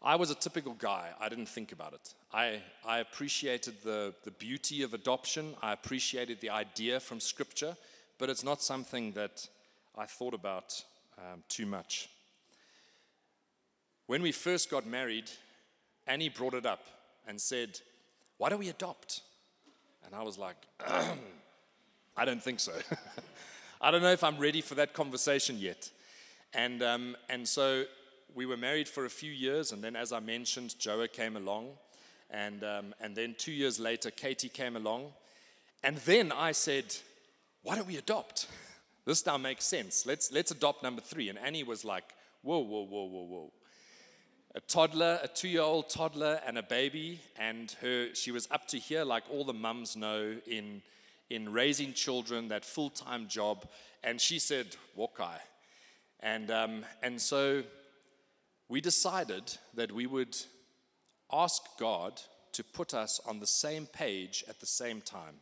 I 0.03 0.15
was 0.15 0.31
a 0.31 0.35
typical 0.35 0.73
guy. 0.73 1.09
I 1.19 1.29
didn't 1.29 1.47
think 1.47 1.71
about 1.71 1.93
it. 1.93 2.13
I, 2.33 2.61
I 2.85 2.99
appreciated 2.99 3.75
the, 3.83 4.13
the 4.23 4.31
beauty 4.31 4.83
of 4.83 4.93
adoption, 4.93 5.55
I 5.61 5.73
appreciated 5.73 6.41
the 6.41 6.49
idea 6.49 6.99
from 6.99 7.19
Scripture, 7.19 7.75
but 8.17 8.29
it's 8.29 8.43
not 8.43 8.61
something 8.61 9.11
that 9.13 9.47
I 9.95 10.05
thought 10.05 10.33
about 10.33 10.83
um, 11.17 11.43
too 11.49 11.65
much. 11.65 12.09
When 14.07 14.21
we 14.21 14.31
first 14.31 14.69
got 14.69 14.85
married, 14.87 15.29
Annie 16.11 16.27
brought 16.27 16.53
it 16.53 16.65
up 16.65 16.83
and 17.25 17.39
said, 17.39 17.79
Why 18.37 18.49
don't 18.49 18.59
we 18.59 18.67
adopt? 18.67 19.21
And 20.05 20.13
I 20.13 20.23
was 20.23 20.37
like, 20.37 20.57
I 22.17 22.25
don't 22.25 22.43
think 22.43 22.59
so. 22.59 22.73
I 23.81 23.91
don't 23.91 24.01
know 24.01 24.11
if 24.11 24.21
I'm 24.21 24.37
ready 24.37 24.59
for 24.59 24.75
that 24.75 24.93
conversation 24.93 25.57
yet. 25.57 25.89
And, 26.53 26.83
um, 26.83 27.15
and 27.29 27.47
so 27.47 27.85
we 28.35 28.45
were 28.45 28.57
married 28.57 28.89
for 28.89 29.05
a 29.05 29.09
few 29.09 29.31
years, 29.31 29.71
and 29.71 29.81
then, 29.81 29.95
as 29.95 30.11
I 30.11 30.19
mentioned, 30.19 30.77
Joa 30.77 31.07
came 31.07 31.37
along. 31.37 31.69
And, 32.29 32.61
um, 32.65 32.93
and 32.99 33.15
then 33.15 33.33
two 33.37 33.53
years 33.53 33.79
later, 33.79 34.11
Katie 34.11 34.49
came 34.49 34.75
along. 34.75 35.13
And 35.81 35.95
then 35.99 36.33
I 36.33 36.51
said, 36.51 36.93
Why 37.63 37.75
don't 37.75 37.87
we 37.87 37.97
adopt? 37.97 38.47
This 39.03 39.25
now 39.25 39.37
makes 39.37 39.65
sense. 39.65 40.05
Let's, 40.05 40.31
let's 40.31 40.51
adopt 40.51 40.83
number 40.83 41.01
three. 41.01 41.29
And 41.29 41.39
Annie 41.39 41.63
was 41.63 41.83
like, 41.83 42.03
Whoa, 42.43 42.59
whoa, 42.59 42.85
whoa, 42.85 43.05
whoa, 43.05 43.23
whoa. 43.23 43.51
A 44.53 44.59
toddler, 44.59 45.19
a 45.23 45.29
two 45.29 45.47
year 45.47 45.61
old 45.61 45.89
toddler, 45.89 46.41
and 46.45 46.57
a 46.57 46.63
baby. 46.63 47.21
And 47.39 47.71
her, 47.81 48.13
she 48.13 48.31
was 48.31 48.47
up 48.51 48.67
to 48.69 48.77
here, 48.77 49.05
like 49.05 49.23
all 49.31 49.45
the 49.45 49.53
mums 49.53 49.95
know, 49.95 50.35
in, 50.45 50.81
in 51.29 51.53
raising 51.53 51.93
children, 51.93 52.49
that 52.49 52.65
full 52.65 52.89
time 52.89 53.27
job. 53.27 53.65
And 54.03 54.19
she 54.19 54.39
said, 54.39 54.75
Wokai. 54.97 55.37
And, 56.19 56.51
um, 56.51 56.85
and 57.01 57.19
so 57.21 57.63
we 58.67 58.81
decided 58.81 59.57
that 59.73 59.91
we 59.91 60.05
would 60.05 60.37
ask 61.31 61.61
God 61.79 62.21
to 62.51 62.63
put 62.63 62.93
us 62.93 63.21
on 63.25 63.39
the 63.39 63.47
same 63.47 63.85
page 63.85 64.43
at 64.49 64.59
the 64.59 64.65
same 64.65 65.01
time. 65.01 65.35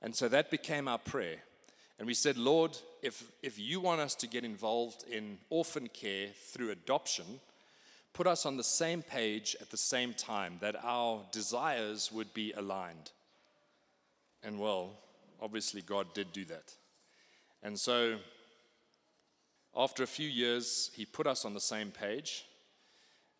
And 0.00 0.16
so 0.16 0.28
that 0.28 0.50
became 0.50 0.88
our 0.88 0.98
prayer. 0.98 1.38
And 1.98 2.06
we 2.06 2.14
said, 2.14 2.36
Lord, 2.36 2.76
if, 3.02 3.24
if 3.42 3.58
you 3.58 3.80
want 3.80 4.00
us 4.00 4.14
to 4.16 4.26
get 4.26 4.44
involved 4.44 5.04
in 5.10 5.38
orphan 5.50 5.88
care 5.88 6.28
through 6.52 6.70
adoption, 6.70 7.40
put 8.14 8.26
us 8.26 8.46
on 8.46 8.56
the 8.56 8.64
same 8.64 9.02
page 9.02 9.56
at 9.60 9.70
the 9.70 9.76
same 9.76 10.14
time, 10.14 10.56
that 10.60 10.76
our 10.82 11.20
desires 11.32 12.10
would 12.10 12.32
be 12.32 12.52
aligned. 12.52 13.10
And 14.42 14.58
well, 14.58 14.92
obviously, 15.42 15.82
God 15.82 16.14
did 16.14 16.32
do 16.32 16.44
that. 16.46 16.72
And 17.62 17.78
so 17.78 18.18
after 19.76 20.04
a 20.04 20.06
few 20.06 20.28
years, 20.28 20.90
he 20.94 21.04
put 21.04 21.26
us 21.26 21.44
on 21.44 21.54
the 21.54 21.60
same 21.60 21.90
page. 21.90 22.46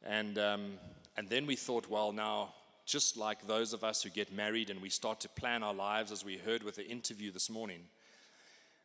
And, 0.02 0.36
um, 0.38 0.72
and 1.16 1.28
then 1.28 1.46
we 1.46 1.54
thought, 1.54 1.88
well, 1.88 2.12
now, 2.12 2.54
just 2.84 3.16
like 3.16 3.46
those 3.46 3.72
of 3.72 3.84
us 3.84 4.02
who 4.02 4.10
get 4.10 4.32
married 4.32 4.68
and 4.68 4.82
we 4.82 4.90
start 4.90 5.20
to 5.20 5.28
plan 5.28 5.62
our 5.62 5.72
lives, 5.72 6.10
as 6.10 6.24
we 6.24 6.36
heard 6.36 6.62
with 6.62 6.74
the 6.74 6.86
interview 6.86 7.30
this 7.30 7.48
morning, 7.48 7.80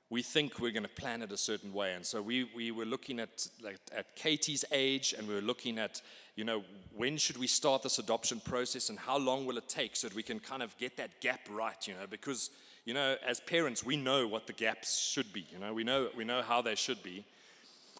we 0.10 0.24
think 0.24 0.60
we're 0.60 0.72
going 0.72 0.84
to 0.84 0.90
plan 0.90 1.22
it 1.22 1.32
a 1.32 1.38
certain 1.38 1.72
way. 1.72 1.94
And 1.94 2.06
so 2.06 2.22
we, 2.22 2.50
we 2.56 2.72
were 2.72 2.86
looking 2.86 3.20
at, 3.20 3.48
like, 3.64 3.78
at 3.96 4.16
Katie's 4.16 4.66
age 4.72 5.14
and 5.16 5.28
we 5.28 5.36
were 5.36 5.42
looking 5.42 5.78
at, 5.78 6.02
you 6.36 6.44
know, 6.44 6.64
when 6.96 7.18
should 7.18 7.38
we 7.38 7.46
start 7.46 7.84
this 7.84 8.00
adoption 8.00 8.40
process 8.40 8.90
and 8.90 8.98
how 8.98 9.18
long 9.18 9.46
will 9.46 9.58
it 9.58 9.70
take 9.70 9.96
so 9.96 10.08
that 10.08 10.16
we 10.16 10.24
can 10.24 10.40
kind 10.40 10.64
of 10.64 10.76
get 10.78 10.98
that 10.98 11.22
gap 11.22 11.42
right, 11.52 11.88
you 11.88 11.94
know, 11.94 12.08
because, 12.10 12.50
you 12.86 12.94
know, 12.94 13.18
as 13.26 13.40
parents, 13.40 13.86
we 13.86 13.96
know 13.96 14.28
what 14.28 14.48
the 14.48 14.54
gaps 14.54 15.00
should 15.00 15.32
be, 15.32 15.46
you 15.52 15.60
know, 15.60 15.74
we 15.74 15.84
know, 15.84 16.10
we 16.16 16.24
know 16.24 16.42
how 16.42 16.62
they 16.62 16.76
should 16.76 17.04
be. 17.04 17.24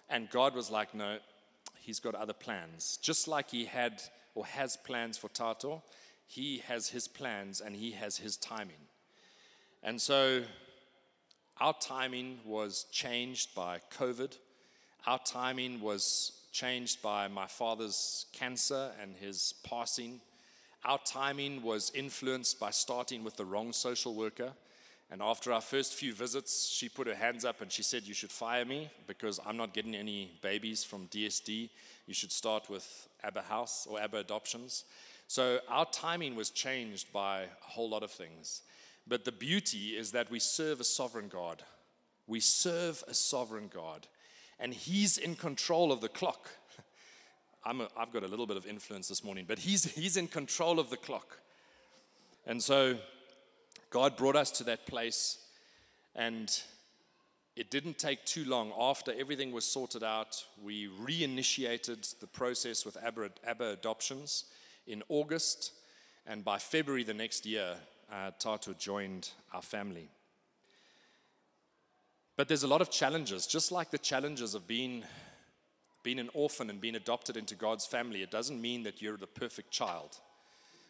And 0.10 0.28
God 0.32 0.56
was 0.56 0.72
like, 0.72 0.96
no, 0.96 1.20
he's 1.80 2.00
got 2.00 2.16
other 2.16 2.34
plans. 2.34 2.98
Just 3.04 3.28
like 3.28 3.52
he 3.52 3.66
had 3.66 4.02
or 4.34 4.48
has 4.48 4.78
plans 4.78 5.16
for 5.16 5.30
Tato, 5.30 5.84
he 6.26 6.64
has 6.68 6.90
his 6.90 7.08
plans 7.08 7.62
and 7.62 7.76
he 7.76 7.92
has 7.92 8.18
his 8.18 8.36
timing. 8.36 8.88
And 9.84 10.02
so 10.02 10.44
our 11.60 11.74
timing 11.80 12.40
was 12.46 12.86
changed 12.92 13.54
by 13.54 13.80
COVID. 13.98 14.38
Our 15.06 15.20
timing 15.20 15.82
was 15.82 16.34
changed 16.52 17.02
by 17.02 17.28
my 17.28 17.48
father's 17.48 18.26
cancer 18.34 18.92
and 19.02 19.16
his 19.16 19.54
passing. 19.64 20.22
Our 20.86 21.00
timing 21.06 21.62
was 21.62 21.92
influenced 21.94 22.60
by 22.60 22.72
starting 22.72 23.24
with 23.24 23.36
the 23.36 23.46
wrong 23.46 23.74
social 23.74 24.16
worker 24.16 24.54
and 25.12 25.22
after 25.24 25.52
our 25.52 25.62
first 25.62 25.94
few 25.96 26.14
visits, 26.14 26.70
she 26.70 26.88
put 26.88 27.08
her 27.08 27.16
hands 27.16 27.44
up 27.44 27.62
and 27.62 27.72
she 27.72 27.82
said, 27.82 28.04
You 28.04 28.14
should 28.14 28.32
fire 28.32 28.64
me 28.64 28.90
because 29.08 29.40
I'm 29.44 29.58
not 29.58 29.74
getting 29.74 29.96
any 29.96 30.32
babies 30.42 30.84
from 30.84 31.08
DSD. 31.08 31.70
You 32.06 32.14
should 32.14 32.32
start 32.32 32.70
with 32.70 33.08
Abba 33.24 33.42
House 33.42 33.88
or 33.90 34.00
Abba 34.00 34.18
Adoptions. 34.18 34.86
So 35.28 35.60
our 35.68 35.86
timing 35.86 36.36
was 36.36 36.52
changed 36.52 37.12
by 37.12 37.42
a 37.42 37.48
whole 37.62 37.90
lot 37.90 38.04
of 38.04 38.12
things. 38.12 38.62
But 39.10 39.26
the 39.26 39.32
beauty 39.32 39.98
is 39.98 40.12
that 40.12 40.30
we 40.30 40.40
serve 40.40 40.80
a 40.80 40.84
sovereign 40.84 41.30
God. 41.30 41.64
We 42.28 42.40
serve 42.40 43.04
a 43.08 43.14
sovereign 43.16 43.72
God, 43.74 44.08
and 44.60 44.72
He's 44.72 45.18
in 45.18 45.36
control 45.36 45.92
of 45.92 46.00
the 46.00 46.10
clock. 46.10 46.48
i 47.66 47.74
have 47.74 48.14
got 48.14 48.24
a 48.24 48.28
little 48.28 48.46
bit 48.46 48.56
of 48.56 48.68
influence 48.68 49.08
this 49.08 49.24
morning, 49.24 49.46
but 49.48 49.60
he's, 49.60 49.84
he's 49.96 50.16
in 50.16 50.28
control 50.28 50.80
of 50.80 50.90
the 50.90 50.98
clock. 50.98 51.40
And 52.46 52.62
so 52.64 52.98
God 53.90 54.16
brought 54.16 54.36
us 54.36 54.52
to 54.52 54.64
that 54.66 54.86
place, 54.86 55.40
and 56.16 56.56
it 57.56 57.70
didn't 57.70 57.98
take 57.98 58.24
too 58.26 58.46
long. 58.46 58.72
After 58.80 59.12
everything 59.20 59.52
was 59.52 59.66
sorted 59.66 60.04
out, 60.04 60.46
we 60.64 60.88
reinitiated 60.88 62.20
the 62.20 62.28
process 62.28 62.86
with 62.86 62.96
Abba, 63.04 63.32
Abba 63.46 63.72
Adoptions 63.72 64.46
in 64.88 65.04
August, 65.10 65.74
and 66.26 66.46
by 66.46 66.60
February 66.60 67.04
the 67.04 67.14
next 67.14 67.46
year, 67.46 67.76
uh, 68.12 68.32
Tato 68.40 68.74
joined 68.74 69.30
our 69.54 69.62
family. 69.62 70.10
But 72.36 72.48
there's 72.48 72.64
a 72.64 72.68
lot 72.68 72.82
of 72.82 72.90
challenges, 72.90 73.46
just 73.46 73.72
like 73.72 73.92
the 73.92 73.98
challenges 73.98 74.56
of 74.56 74.68
being, 74.68 75.04
being 76.04 76.20
an 76.20 76.30
orphan 76.34 76.70
and 76.70 76.80
being 76.80 76.96
adopted 76.96 77.36
into 77.36 77.56
God's 77.56 77.86
family. 77.86 78.22
It 78.22 78.32
doesn't 78.32 78.62
mean 78.62 78.84
that 78.84 79.02
you're 79.02 79.18
the 79.18 79.28
perfect 79.28 79.72
child. 79.72 80.18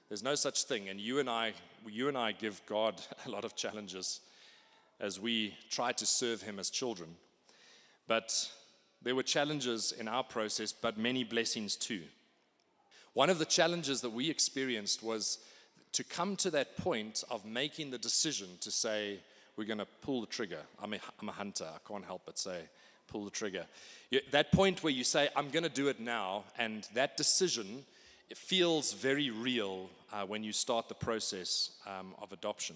There's 0.10 0.24
no 0.24 0.36
such 0.36 0.64
thing. 0.64 0.90
And 0.90 1.00
you 1.00 1.20
and 1.20 1.30
I, 1.30 1.54
you 1.88 2.08
and 2.08 2.18
I 2.18 2.34
give 2.34 2.62
God 2.66 3.02
a 3.26 3.30
lot 3.30 3.46
of 3.46 3.56
challenges 3.56 4.22
as 5.00 5.20
we 5.20 5.56
try 5.70 5.92
to 5.94 6.06
serve 6.06 6.42
Him 6.42 6.60
as 6.60 6.70
children. 6.70 7.16
But 8.08 8.50
there 9.02 9.16
were 9.16 9.24
challenges 9.24 9.92
in 9.92 10.08
our 10.08 10.24
process, 10.24 10.72
but 10.72 10.98
many 10.98 11.24
blessings 11.24 11.76
too. 11.76 12.02
One 13.14 13.30
of 13.30 13.40
the 13.40 13.46
challenges 13.46 14.02
that 14.02 14.12
we 14.12 14.30
experienced 14.30 15.02
was 15.02 15.40
to 15.94 16.04
come 16.04 16.36
to 16.38 16.52
that 16.52 16.78
point 16.78 17.24
of 17.30 17.46
making 17.46 17.92
the 17.92 17.98
decision 17.98 18.48
to 18.62 18.72
say, 18.72 19.20
we're 19.58 19.66
going 19.66 19.80
to 19.80 19.88
pull 20.02 20.22
the 20.22 20.28
trigger. 20.28 20.62
I'm 20.82 20.94
a, 20.94 21.00
I'm 21.22 21.30
a 21.30 21.34
hunter, 21.34 21.68
I 21.68 21.80
can't 21.88 22.06
help 22.06 22.22
but 22.26 22.38
say, 22.38 22.62
pull 23.08 23.26
the 23.26 23.32
trigger. 23.32 23.66
That 24.32 24.52
point 24.52 24.84
where 24.84 24.94
you 24.94 25.04
say, 25.04 25.30
I'm 25.36 25.50
going 25.50 25.64
to 25.64 25.70
do 25.70 25.88
it 25.88 26.00
now, 26.00 26.46
and 26.58 26.88
that 26.94 27.18
decision 27.18 27.86
it 28.30 28.38
feels 28.38 28.94
very 28.94 29.32
real 29.32 29.90
uh, 30.14 30.24
when 30.24 30.44
you 30.44 30.54
start 30.54 30.88
the 30.88 30.94
process 30.94 31.72
um, 31.88 32.14
of 32.22 32.32
adoption. 32.32 32.76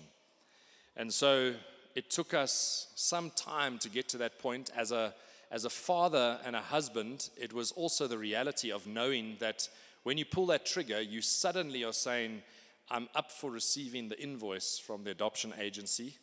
And 0.98 1.14
so 1.14 1.54
it 1.96 2.10
took 2.10 2.34
us 2.34 2.88
some 2.96 3.30
time 3.36 3.78
to 3.80 3.90
get 3.90 4.10
to 4.10 4.18
that 4.18 4.40
point. 4.40 4.72
As 4.76 4.92
a, 4.92 5.14
as 5.52 5.66
a 5.66 5.70
father 5.70 6.40
and 6.44 6.56
a 6.56 6.62
husband, 6.62 7.30
it 7.40 7.54
was 7.54 7.72
also 7.72 8.08
the 8.08 8.18
reality 8.18 8.72
of 8.72 8.88
knowing 8.88 9.38
that 9.40 9.70
when 10.02 10.18
you 10.18 10.26
pull 10.26 10.48
that 10.48 10.66
trigger, 10.66 11.00
you 11.00 11.22
suddenly 11.22 11.84
are 11.84 11.94
saying, 11.94 12.42
I'm 12.90 13.08
up 13.16 13.32
for 13.32 13.50
receiving 13.50 14.10
the 14.10 14.22
invoice 14.22 14.78
from 14.80 15.04
the 15.04 15.12
adoption 15.12 15.54
agency 15.60 16.18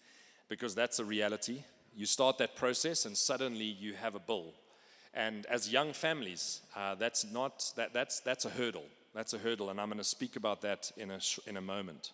because 0.48 0.74
that's 0.74 0.98
a 0.98 1.04
reality. 1.04 1.62
You 1.96 2.06
start 2.06 2.38
that 2.38 2.56
process 2.56 3.06
and 3.06 3.16
suddenly 3.16 3.64
you 3.64 3.94
have 3.94 4.14
a 4.14 4.20
bill. 4.20 4.54
And 5.14 5.46
as 5.46 5.72
young 5.72 5.92
families, 5.92 6.60
uh, 6.76 6.94
that's 6.94 7.24
not 7.24 7.72
that, 7.76 7.92
that's 7.92 8.20
that's 8.20 8.44
a 8.44 8.50
hurdle. 8.50 8.84
That's 9.14 9.34
a 9.34 9.38
hurdle, 9.38 9.70
and 9.70 9.80
I'm 9.80 9.88
going 9.88 9.98
to 9.98 10.04
speak 10.04 10.36
about 10.36 10.60
that 10.62 10.92
in 10.96 11.10
a, 11.10 11.18
in 11.46 11.56
a 11.56 11.60
moment. 11.60 12.12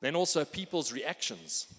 Then 0.00 0.16
also 0.16 0.44
people's 0.44 0.92
reactions. 0.92 1.72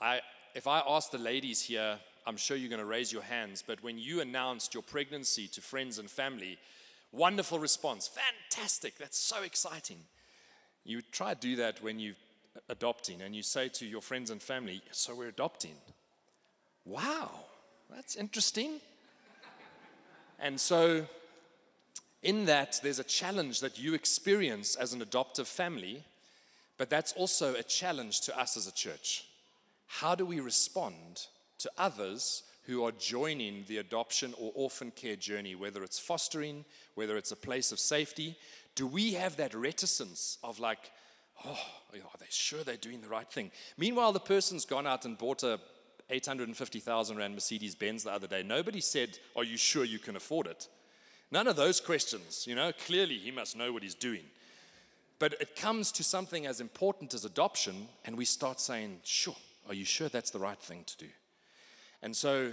I, 0.00 0.20
if 0.54 0.66
I 0.66 0.82
ask 0.88 1.10
the 1.10 1.18
ladies 1.18 1.62
here, 1.62 1.98
I'm 2.26 2.36
sure 2.36 2.56
you're 2.56 2.68
going 2.68 2.80
to 2.80 2.84
raise 2.84 3.12
your 3.12 3.22
hands, 3.22 3.62
but 3.64 3.82
when 3.82 3.98
you 3.98 4.20
announced 4.20 4.74
your 4.74 4.82
pregnancy 4.82 5.46
to 5.48 5.60
friends 5.60 5.98
and 5.98 6.10
family, 6.10 6.58
wonderful 7.12 7.58
response, 7.58 8.08
fantastic, 8.08 8.98
that's 8.98 9.18
so 9.18 9.42
exciting. 9.42 9.98
You 10.84 11.00
try 11.00 11.34
to 11.34 11.40
do 11.40 11.56
that 11.56 11.82
when 11.82 11.98
you're 11.98 12.14
adopting 12.68 13.22
and 13.22 13.34
you 13.34 13.42
say 13.42 13.68
to 13.68 13.86
your 13.86 14.02
friends 14.02 14.30
and 14.30 14.42
family, 14.42 14.82
So 14.90 15.14
we're 15.14 15.28
adopting. 15.28 15.74
Wow, 16.84 17.30
that's 17.90 18.16
interesting. 18.16 18.80
And 20.40 20.60
so 20.60 21.06
in 22.22 22.46
that, 22.46 22.80
there's 22.82 22.98
a 22.98 23.04
challenge 23.04 23.60
that 23.60 23.78
you 23.78 23.94
experience 23.94 24.74
as 24.74 24.92
an 24.92 25.02
adoptive 25.02 25.46
family, 25.46 26.02
but 26.78 26.90
that's 26.90 27.12
also 27.12 27.54
a 27.54 27.62
challenge 27.62 28.22
to 28.22 28.38
us 28.38 28.56
as 28.56 28.66
a 28.66 28.72
church. 28.72 29.26
How 29.86 30.14
do 30.14 30.26
we 30.26 30.40
respond 30.40 31.26
to 31.58 31.70
others 31.78 32.42
who 32.66 32.84
are 32.84 32.92
joining 32.92 33.64
the 33.66 33.78
adoption 33.78 34.34
or 34.38 34.52
orphan 34.54 34.92
care 34.92 35.16
journey, 35.16 35.54
whether 35.54 35.82
it's 35.82 35.98
fostering, 35.98 36.64
whether 36.94 37.16
it's 37.16 37.32
a 37.32 37.36
place 37.36 37.72
of 37.72 37.80
safety, 37.80 38.36
do 38.74 38.86
we 38.86 39.12
have 39.14 39.36
that 39.36 39.54
reticence 39.54 40.38
of 40.42 40.58
like, 40.58 40.90
oh, 41.44 41.58
are 41.94 42.18
they 42.18 42.26
sure 42.28 42.64
they're 42.64 42.76
doing 42.76 43.00
the 43.00 43.08
right 43.08 43.30
thing? 43.30 43.50
Meanwhile, 43.76 44.12
the 44.12 44.20
person's 44.20 44.64
gone 44.64 44.86
out 44.86 45.04
and 45.04 45.18
bought 45.18 45.42
a 45.42 45.60
850,000 46.10 47.16
Rand 47.16 47.34
Mercedes 47.34 47.74
Benz 47.74 48.04
the 48.04 48.12
other 48.12 48.26
day. 48.26 48.42
Nobody 48.42 48.80
said, 48.80 49.18
Are 49.36 49.44
you 49.44 49.56
sure 49.56 49.84
you 49.84 49.98
can 49.98 50.16
afford 50.16 50.46
it? 50.46 50.68
None 51.30 51.48
of 51.48 51.56
those 51.56 51.80
questions, 51.80 52.46
you 52.46 52.54
know, 52.54 52.72
clearly 52.86 53.16
he 53.16 53.30
must 53.30 53.56
know 53.56 53.72
what 53.72 53.82
he's 53.82 53.94
doing. 53.94 54.24
But 55.18 55.34
it 55.40 55.56
comes 55.56 55.90
to 55.92 56.04
something 56.04 56.46
as 56.46 56.60
important 56.60 57.14
as 57.14 57.24
adoption, 57.24 57.88
and 58.04 58.16
we 58.16 58.24
start 58.24 58.60
saying, 58.60 59.00
Sure, 59.04 59.36
are 59.68 59.74
you 59.74 59.84
sure 59.84 60.08
that's 60.08 60.30
the 60.30 60.38
right 60.38 60.58
thing 60.58 60.84
to 60.84 60.96
do? 60.98 61.08
And 62.02 62.14
so, 62.14 62.52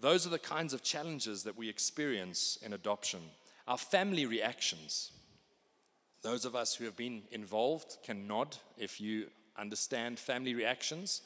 those 0.00 0.26
are 0.26 0.30
the 0.30 0.38
kinds 0.38 0.72
of 0.72 0.82
challenges 0.82 1.42
that 1.44 1.58
we 1.58 1.68
experience 1.68 2.58
in 2.62 2.72
adoption. 2.72 3.20
Our 3.68 3.76
family 3.76 4.26
reactions. 4.26 5.12
Those 6.22 6.44
of 6.44 6.54
us 6.54 6.74
who 6.74 6.84
have 6.84 6.96
been 6.96 7.22
involved 7.30 7.96
can 8.04 8.26
nod 8.26 8.56
if 8.76 9.00
you 9.00 9.26
understand 9.58 10.18
family 10.18 10.54
reactions. 10.54 11.22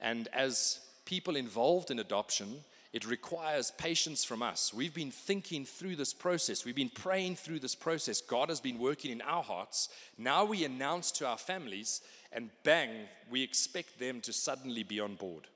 And 0.00 0.28
as 0.32 0.80
people 1.04 1.36
involved 1.36 1.90
in 1.90 1.98
adoption, 1.98 2.64
it 2.94 3.06
requires 3.06 3.72
patience 3.72 4.24
from 4.24 4.40
us. 4.40 4.72
We've 4.72 4.94
been 4.94 5.10
thinking 5.10 5.64
through 5.64 5.96
this 5.96 6.14
process. 6.14 6.64
We've 6.64 6.76
been 6.76 6.90
praying 6.90 7.36
through 7.36 7.58
this 7.58 7.74
process. 7.74 8.20
God 8.20 8.48
has 8.48 8.60
been 8.60 8.78
working 8.78 9.10
in 9.10 9.20
our 9.22 9.42
hearts. 9.42 9.88
Now 10.16 10.44
we 10.44 10.64
announce 10.64 11.10
to 11.12 11.26
our 11.26 11.36
families, 11.36 12.02
and 12.32 12.50
bang, 12.62 12.90
we 13.28 13.42
expect 13.42 13.98
them 13.98 14.20
to 14.20 14.32
suddenly 14.32 14.84
be 14.84 15.00
on 15.00 15.16
board. 15.16 15.48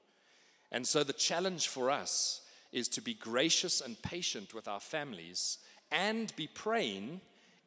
And 0.72 0.86
so 0.86 1.04
the 1.04 1.12
challenge 1.12 1.68
for 1.68 1.90
us 1.90 2.42
is 2.72 2.88
to 2.88 3.00
be 3.00 3.14
gracious 3.14 3.80
and 3.80 4.00
patient 4.02 4.52
with 4.52 4.68
our 4.68 4.80
families 4.80 5.58
and 5.90 6.34
be 6.36 6.48
praying 6.48 7.20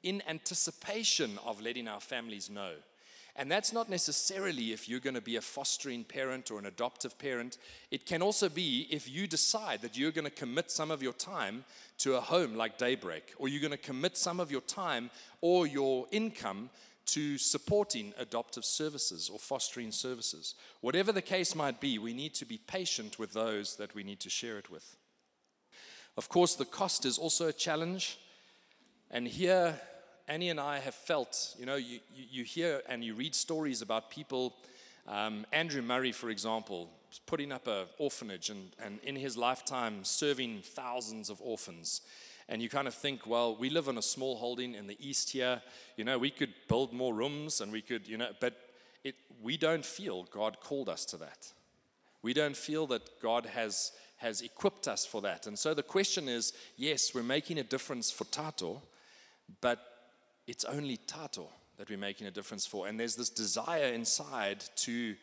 in 0.04 0.22
anticipation 0.28 1.40
of 1.46 1.62
letting 1.62 1.88
our 1.88 2.02
families 2.02 2.50
know 2.50 2.74
and 3.36 3.50
that's 3.50 3.72
not 3.72 3.90
necessarily 3.90 4.74
if 4.74 4.90
you're 4.90 5.00
going 5.00 5.16
to 5.16 5.22
be 5.22 5.38
a 5.38 5.42
fostering 5.42 6.04
parent 6.04 6.52
or 6.52 6.60
an 6.60 6.66
adoptive 6.66 7.18
parent. 7.18 7.58
It 7.90 8.06
can 8.06 8.22
also 8.22 8.50
be 8.50 8.88
if 8.92 9.10
you 9.10 9.26
decide 9.26 9.82
that 9.82 9.98
you're 9.98 10.12
going 10.12 10.26
to 10.26 10.32
commit 10.32 10.70
some 10.70 10.92
of 10.92 11.02
your 11.02 11.14
time 11.14 11.64
to 12.00 12.16
a 12.16 12.22
home 12.22 12.56
like 12.56 12.78
Daybreak, 12.78 13.34
or 13.38 13.48
you're 13.48 13.62
going 13.62 13.72
to 13.72 13.78
commit 13.78 14.18
some 14.18 14.40
of 14.40 14.52
your 14.52 14.62
time 14.62 15.10
or 15.40 15.66
your 15.66 16.08
income 16.12 16.70
to 17.06 17.38
supporting 17.38 18.14
adoptive 18.20 18.66
services 18.66 19.30
or 19.30 19.40
fostering 19.40 19.92
services. 19.92 20.56
Whatever 20.82 21.12
the 21.12 21.22
case 21.22 21.56
might 21.56 21.80
be, 21.80 21.98
we 22.00 22.14
need 22.14 22.34
to 22.36 22.46
be 22.46 22.58
patient 22.58 23.18
with 23.18 23.34
those 23.34 23.78
that 23.78 23.96
we 23.96 24.04
need 24.04 24.20
to 24.20 24.30
share 24.30 24.58
it 24.58 24.70
with. 24.70 24.98
Of 26.18 26.28
course, 26.28 26.56
the 26.56 26.66
cost 26.66 27.06
is 27.06 27.18
also 27.18 27.48
a 27.48 27.54
challenge. 27.54 28.20
And 29.10 29.28
here, 29.28 29.80
Annie 30.28 30.50
and 30.50 30.60
I 30.60 30.80
have 30.80 30.96
felt, 30.96 31.56
you 31.60 31.66
know, 31.66 31.76
you, 31.76 32.00
you, 32.14 32.44
hear 32.44 32.82
and 32.88 33.04
you 33.04 33.14
read 33.14 33.36
stories 33.36 33.82
about 33.82 34.10
people. 34.10 34.56
Um, 35.08 35.46
Andrew 35.52 35.82
Murray, 35.82 36.12
for 36.12 36.30
example, 36.30 36.90
putting 37.26 37.52
up 37.52 37.68
an 37.68 37.86
orphanage 37.98 38.50
and, 38.50 38.70
and 38.84 39.00
in 39.04 39.16
his 39.16 39.36
lifetime 39.36 40.04
serving 40.04 40.62
thousands 40.64 41.30
of 41.30 41.42
orphans. 41.42 42.02
And 42.48 42.62
you 42.62 42.70
kind 42.70 42.88
of 42.88 42.94
think, 42.94 43.26
well, 43.26 43.56
we 43.56 43.70
live 43.70 43.88
in 43.88 43.98
a 43.98 44.02
small 44.02 44.38
holding 44.38 44.76
in 44.76 44.88
the 44.88 44.98
east 45.00 45.32
here. 45.32 45.62
You 45.96 46.04
know, 46.04 46.18
we 46.18 46.30
could 46.30 46.54
build 46.68 46.94
more 46.94 47.14
rooms 47.14 47.62
and 47.62 47.72
we 47.72 47.82
could, 47.82 48.08
you 48.08 48.18
know, 48.18 48.30
but 48.40 48.56
it, 49.04 49.16
we 49.42 49.58
don't 49.58 49.86
feel 49.86 50.24
God 50.32 50.60
called 50.60 50.90
us 50.90 51.06
to 51.06 51.18
that. 51.18 51.52
We 52.22 52.34
don't 52.34 52.56
feel 52.56 52.88
that 52.88 53.22
God 53.22 53.46
has, 53.48 53.92
has 54.18 54.42
equipped 54.42 54.88
us 54.88 55.06
for 55.06 55.22
that. 55.22 55.48
And 55.48 55.58
so 55.58 55.74
the 55.74 55.84
question 55.84 56.28
is 56.28 56.54
yes, 56.78 57.14
we're 57.14 57.24
making 57.24 57.58
a 57.58 57.64
difference 57.64 58.12
for 58.12 58.26
Tato, 58.26 58.82
but 59.60 59.91
it's 60.52 60.66
only 60.66 60.98
Tato 60.98 61.48
that 61.78 61.90
we're 61.90 61.98
making 61.98 62.28
a 62.28 62.32
difference 62.32 62.66
for. 62.66 62.86
And 62.86 63.00
there's 63.00 63.16
this 63.16 63.30
desire 63.30 63.86
inside 63.86 64.66
to, 64.76 65.16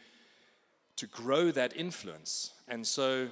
to 0.96 1.06
grow 1.06 1.50
that 1.50 1.76
influence. 1.76 2.52
And 2.66 2.86
so 2.86 3.28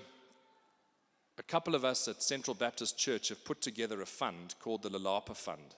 a 1.39 1.43
couple 1.43 1.75
of 1.75 1.87
us 1.87 2.07
at 2.07 2.23
Central 2.23 2.55
Baptist 2.55 2.99
Church 2.99 3.31
have 3.31 3.43
put 3.47 3.63
together 3.63 4.03
a 4.03 4.07
fund 4.07 4.57
called 4.61 4.83
the 4.83 4.91
Lalapa 4.91 5.35
Fund. 5.35 5.75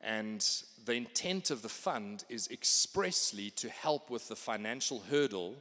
And 0.00 0.42
the 0.86 0.94
intent 0.94 1.50
of 1.50 1.60
the 1.60 1.68
fund 1.68 2.24
is 2.30 2.48
expressly 2.50 3.50
to 3.50 3.68
help 3.68 4.08
with 4.08 4.28
the 4.28 4.36
financial 4.36 5.02
hurdle 5.10 5.56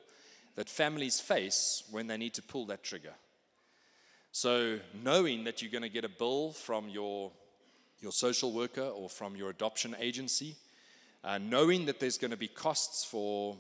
that 0.56 0.70
families 0.70 1.20
face 1.20 1.84
when 1.92 2.08
they 2.08 2.16
need 2.16 2.36
to 2.36 2.42
pull 2.42 2.66
that 2.68 2.84
trigger. 2.84 3.16
So, 4.32 4.80
knowing 5.04 5.44
that 5.44 5.62
you're 5.62 5.72
going 5.72 5.82
to 5.82 5.90
get 5.90 6.06
a 6.06 6.10
bill 6.10 6.52
from 6.52 6.88
your 6.88 7.32
your 8.00 8.12
social 8.12 8.52
worker 8.52 8.82
or 8.82 9.10
from 9.10 9.36
your 9.36 9.50
adoption 9.50 9.96
agency, 10.00 10.56
uh, 11.24 11.38
knowing 11.38 11.86
that 11.86 12.00
there's 12.00 12.18
going 12.18 12.32
to 12.32 12.38
be 12.38 12.48
costs 12.48 13.04
for 13.04 13.58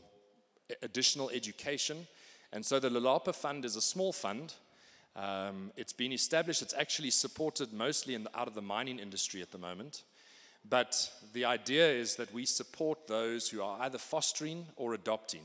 additional 0.82 1.30
education. 1.30 2.08
And 2.54 2.66
so 2.66 2.80
the 2.80 2.90
Lalapa 2.90 3.34
Fund 3.34 3.66
is 3.66 3.76
a 3.76 3.82
small 3.82 4.14
fund. 4.14 4.54
Um, 5.16 5.72
it's 5.76 5.94
been 5.94 6.14
established, 6.14 6.62
it's 6.62 6.76
actually 6.78 7.10
supported 7.10 7.74
mostly 7.74 8.16
the, 8.16 8.30
out 8.38 8.48
of 8.48 8.54
the 8.54 8.62
mining 8.62 9.00
industry 9.00 9.42
at 9.42 9.52
the 9.52 9.58
moment. 9.58 10.04
But 10.70 11.12
the 11.34 11.46
idea 11.46 11.90
is 11.90 12.16
that 12.16 12.34
we 12.34 12.46
support 12.46 13.08
those 13.08 13.50
who 13.50 13.62
are 13.62 13.82
either 13.82 13.98
fostering 13.98 14.68
or 14.76 14.94
adopting. 14.94 15.42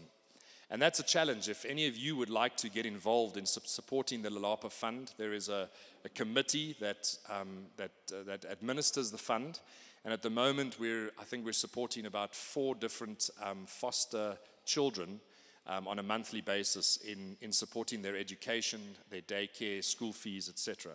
And 0.72 0.80
that's 0.80 1.00
a 1.00 1.02
challenge. 1.02 1.50
If 1.50 1.66
any 1.66 1.86
of 1.86 1.98
you 1.98 2.16
would 2.16 2.30
like 2.30 2.56
to 2.56 2.70
get 2.70 2.86
involved 2.86 3.36
in 3.36 3.44
supporting 3.44 4.22
the 4.22 4.30
Lalapa 4.30 4.72
Fund, 4.72 5.12
there 5.18 5.34
is 5.34 5.50
a, 5.50 5.68
a 6.02 6.08
committee 6.08 6.74
that, 6.80 7.14
um, 7.28 7.66
that, 7.76 7.90
uh, 8.10 8.22
that 8.22 8.46
administers 8.46 9.10
the 9.10 9.18
fund. 9.18 9.60
And 10.02 10.14
at 10.14 10.22
the 10.22 10.30
moment, 10.30 10.80
we're, 10.80 11.10
I 11.20 11.24
think 11.24 11.44
we're 11.44 11.52
supporting 11.52 12.06
about 12.06 12.34
four 12.34 12.74
different 12.74 13.28
um, 13.42 13.66
foster 13.66 14.38
children 14.64 15.20
um, 15.66 15.86
on 15.86 15.98
a 15.98 16.02
monthly 16.02 16.40
basis 16.40 16.96
in, 17.06 17.36
in 17.42 17.52
supporting 17.52 18.00
their 18.00 18.16
education, 18.16 18.80
their 19.10 19.20
daycare, 19.20 19.84
school 19.84 20.14
fees, 20.14 20.48
etc. 20.48 20.92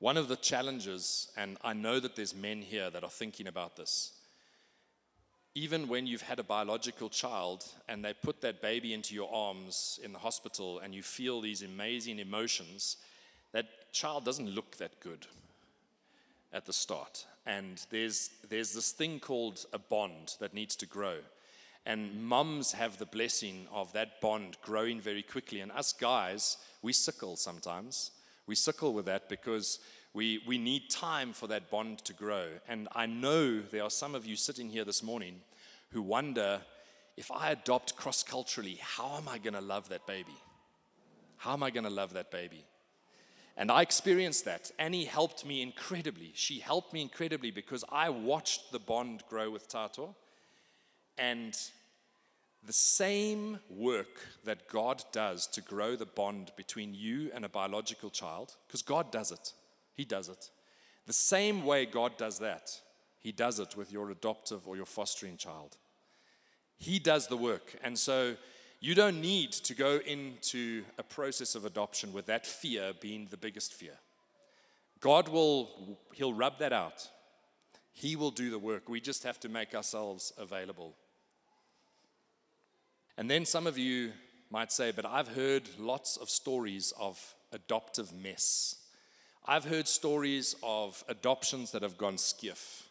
One 0.00 0.16
of 0.16 0.26
the 0.26 0.36
challenges, 0.36 1.30
and 1.36 1.56
I 1.62 1.72
know 1.72 2.00
that 2.00 2.16
there's 2.16 2.34
men 2.34 2.62
here 2.62 2.90
that 2.90 3.04
are 3.04 3.10
thinking 3.10 3.46
about 3.46 3.76
this, 3.76 4.10
even 5.54 5.86
when 5.86 6.06
you've 6.06 6.22
had 6.22 6.40
a 6.40 6.44
biological 6.44 7.08
child 7.08 7.64
and 7.88 8.04
they 8.04 8.12
put 8.12 8.40
that 8.40 8.60
baby 8.60 8.92
into 8.92 9.14
your 9.14 9.32
arms 9.32 10.00
in 10.02 10.12
the 10.12 10.18
hospital 10.18 10.80
and 10.80 10.94
you 10.94 11.02
feel 11.02 11.40
these 11.40 11.62
amazing 11.62 12.18
emotions, 12.18 12.96
that 13.52 13.92
child 13.92 14.24
doesn't 14.24 14.50
look 14.50 14.76
that 14.78 14.98
good 14.98 15.26
at 16.52 16.66
the 16.66 16.72
start. 16.72 17.24
And 17.46 17.84
there's, 17.90 18.30
there's 18.48 18.72
this 18.72 18.90
thing 18.90 19.20
called 19.20 19.64
a 19.72 19.78
bond 19.78 20.34
that 20.40 20.54
needs 20.54 20.74
to 20.76 20.86
grow. 20.86 21.18
And 21.86 22.24
mums 22.24 22.72
have 22.72 22.98
the 22.98 23.06
blessing 23.06 23.66
of 23.72 23.92
that 23.92 24.20
bond 24.20 24.56
growing 24.62 25.00
very 25.00 25.22
quickly. 25.22 25.60
And 25.60 25.70
us 25.70 25.92
guys, 25.92 26.56
we 26.82 26.92
sickle 26.92 27.36
sometimes. 27.36 28.10
We 28.46 28.54
sickle 28.56 28.92
with 28.92 29.04
that 29.06 29.28
because 29.28 29.78
we, 30.14 30.40
we 30.46 30.58
need 30.58 30.88
time 30.88 31.32
for 31.32 31.48
that 31.48 31.70
bond 31.70 31.98
to 32.04 32.12
grow. 32.12 32.46
And 32.68 32.88
I 32.94 33.06
know 33.06 33.60
there 33.60 33.82
are 33.82 33.90
some 33.90 34.14
of 34.14 34.24
you 34.24 34.36
sitting 34.36 34.70
here 34.70 34.84
this 34.84 35.02
morning 35.02 35.40
who 35.90 36.00
wonder 36.00 36.62
if 37.16 37.30
I 37.30 37.50
adopt 37.50 37.96
cross 37.96 38.22
culturally, 38.22 38.78
how 38.80 39.16
am 39.16 39.28
I 39.28 39.38
going 39.38 39.54
to 39.54 39.60
love 39.60 39.88
that 39.88 40.06
baby? 40.06 40.36
How 41.36 41.52
am 41.52 41.62
I 41.62 41.70
going 41.70 41.84
to 41.84 41.90
love 41.90 42.14
that 42.14 42.30
baby? 42.30 42.64
And 43.56 43.70
I 43.70 43.82
experienced 43.82 44.44
that. 44.46 44.70
Annie 44.78 45.04
helped 45.04 45.44
me 45.44 45.62
incredibly. 45.62 46.32
She 46.34 46.58
helped 46.58 46.92
me 46.92 47.02
incredibly 47.02 47.50
because 47.50 47.84
I 47.90 48.08
watched 48.08 48.72
the 48.72 48.80
bond 48.80 49.22
grow 49.28 49.50
with 49.50 49.68
Tato. 49.68 50.14
And 51.18 51.56
the 52.66 52.72
same 52.72 53.58
work 53.68 54.20
that 54.44 54.68
God 54.68 55.04
does 55.12 55.46
to 55.48 55.60
grow 55.60 55.96
the 55.96 56.06
bond 56.06 56.52
between 56.56 56.94
you 56.94 57.30
and 57.34 57.44
a 57.44 57.48
biological 57.48 58.10
child, 58.10 58.56
because 58.66 58.82
God 58.82 59.12
does 59.12 59.30
it, 59.30 59.52
he 59.94 60.04
does 60.04 60.28
it. 60.28 60.50
The 61.06 61.12
same 61.12 61.64
way 61.64 61.86
God 61.86 62.16
does 62.16 62.38
that, 62.38 62.80
He 63.18 63.32
does 63.32 63.58
it 63.58 63.76
with 63.76 63.92
your 63.92 64.10
adoptive 64.10 64.66
or 64.66 64.76
your 64.76 64.86
fostering 64.86 65.36
child. 65.36 65.76
He 66.76 66.98
does 66.98 67.26
the 67.28 67.36
work. 67.36 67.76
And 67.82 67.98
so 67.98 68.36
you 68.80 68.94
don't 68.94 69.20
need 69.20 69.52
to 69.52 69.74
go 69.74 70.00
into 70.04 70.84
a 70.98 71.02
process 71.02 71.54
of 71.54 71.64
adoption 71.64 72.12
with 72.12 72.26
that 72.26 72.46
fear 72.46 72.92
being 73.00 73.28
the 73.30 73.36
biggest 73.36 73.72
fear. 73.72 73.98
God 75.00 75.28
will, 75.28 75.98
He'll 76.12 76.34
rub 76.34 76.58
that 76.58 76.72
out. 76.72 77.08
He 77.92 78.16
will 78.16 78.32
do 78.32 78.50
the 78.50 78.58
work. 78.58 78.88
We 78.88 79.00
just 79.00 79.22
have 79.22 79.38
to 79.40 79.48
make 79.48 79.74
ourselves 79.74 80.32
available. 80.36 80.96
And 83.16 83.30
then 83.30 83.44
some 83.44 83.68
of 83.68 83.78
you 83.78 84.12
might 84.50 84.72
say, 84.72 84.90
but 84.90 85.06
I've 85.06 85.28
heard 85.28 85.68
lots 85.78 86.16
of 86.16 86.28
stories 86.28 86.92
of 86.98 87.34
adoptive 87.52 88.12
mess. 88.12 88.83
I've 89.46 89.66
heard 89.66 89.86
stories 89.86 90.56
of 90.62 91.04
adoptions 91.06 91.72
that 91.72 91.82
have 91.82 91.98
gone 91.98 92.16
skiff 92.16 92.88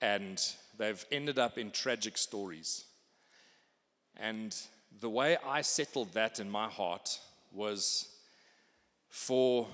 and 0.00 0.42
they've 0.76 1.04
ended 1.12 1.38
up 1.38 1.56
in 1.56 1.70
tragic 1.70 2.18
stories. 2.18 2.84
And 4.16 4.56
the 5.00 5.08
way 5.08 5.36
I 5.46 5.62
settled 5.62 6.14
that 6.14 6.40
in 6.40 6.50
my 6.50 6.66
heart 6.68 7.20
was 7.52 8.08
for 9.08 9.68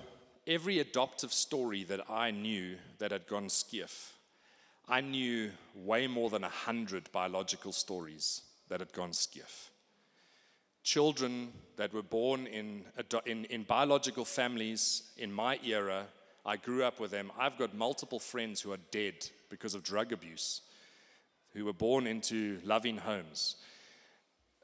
every 0.47 0.79
adoptive 0.79 1.33
story 1.33 1.85
that 1.85 2.11
I 2.11 2.31
knew 2.33 2.77
that 2.99 3.11
had 3.11 3.27
gone 3.27 3.49
skiff, 3.49 4.13
I 4.87 5.01
knew 5.01 5.53
way 5.75 6.07
more 6.07 6.29
than 6.29 6.45
a 6.45 6.51
hundred 6.51 7.11
biological 7.13 7.73
stories 7.73 8.43
that 8.69 8.81
had 8.81 8.93
gone 8.93 9.15
skiff. 9.15 9.71
Children 10.85 11.53
that 11.77 11.93
were 11.93 12.03
born 12.03 12.47
in, 12.47 12.85
in, 13.27 13.47
in 13.47 13.65
biological 13.65 14.25
families 14.25 15.03
in 15.17 15.33
my 15.33 15.59
era, 15.65 16.07
I 16.47 16.57
grew 16.57 16.85
up 16.85 17.01
with 17.01 17.11
them. 17.11 17.33
I've 17.39 17.59
got 17.59 17.75
multiple 17.75 18.21
friends 18.21 18.61
who 18.61 18.73
are 18.73 18.79
dead 18.91 19.15
because 19.49 19.75
of 19.75 19.83
drug 19.83 20.13
abuse, 20.13 20.61
who 21.55 21.65
were 21.65 21.73
born 21.73 22.07
into 22.07 22.61
loving 22.65 22.99
homes. 22.99 23.57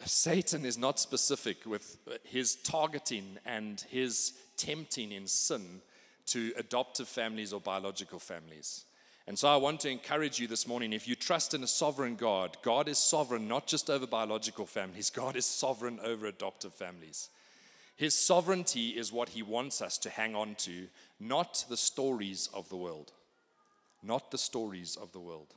Satan 0.05 0.65
is 0.65 0.79
not 0.79 1.01
specific 1.01 1.65
with 1.67 1.97
his 2.25 2.55
targeting 2.57 3.39
and 3.45 3.81
his 3.89 4.35
tempting 4.57 5.13
in 5.13 5.27
sin 5.27 5.81
to 6.27 6.53
adoptive 6.57 7.09
families 7.09 7.53
or 7.53 7.61
biological 7.61 8.19
families. 8.19 8.85
And 9.27 9.39
so 9.39 9.49
I 9.49 9.57
want 9.57 9.81
to 9.81 9.91
encourage 9.91 10.41
you 10.41 10.47
this 10.47 10.67
morning 10.67 10.93
if 10.93 11.07
you 11.07 11.15
trust 11.15 11.55
in 11.55 11.63
a 11.63 11.67
sovereign 11.69 12.17
God, 12.17 12.57
God 12.63 12.89
is 12.89 12.99
sovereign 12.99 13.47
not 13.47 13.67
just 13.67 13.89
over 13.91 14.07
biological 14.07 14.67
families, 14.67 15.11
God 15.15 15.37
is 15.37 15.47
sovereign 15.47 16.01
over 16.03 16.27
adoptive 16.27 16.75
families. 16.75 17.29
His 17.97 18.15
sovereignty 18.15 18.91
is 18.91 19.13
what 19.13 19.31
he 19.31 19.43
wants 19.43 19.83
us 19.83 19.99
to 19.99 20.11
hang 20.11 20.35
on 20.35 20.55
to, 20.61 20.87
not 21.21 21.67
the 21.69 21.77
stories 21.77 22.49
of 22.55 22.69
the 22.71 22.77
world. 22.77 23.13
Not 24.03 24.31
the 24.31 24.39
stories 24.39 24.97
of 24.97 25.13
the 25.13 25.21
world. 25.21 25.49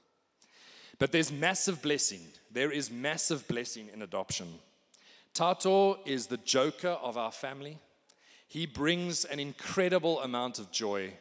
But 0.99 1.13
there's 1.13 1.31
massive 1.31 1.81
blessing. 1.81 2.21
There 2.51 2.71
is 2.71 2.91
massive 2.91 3.47
blessing 3.47 3.89
in 3.93 4.01
adoption. 4.01 4.59
Tato 5.33 5.99
is 6.05 6.27
the 6.27 6.37
joker 6.37 6.97
of 7.01 7.17
our 7.17 7.31
family. 7.31 7.79
He 8.47 8.65
brings 8.65 9.25
an 9.25 9.39
incredible 9.39 10.21
amount 10.21 10.59
of 10.59 10.71
joy. 10.71 11.13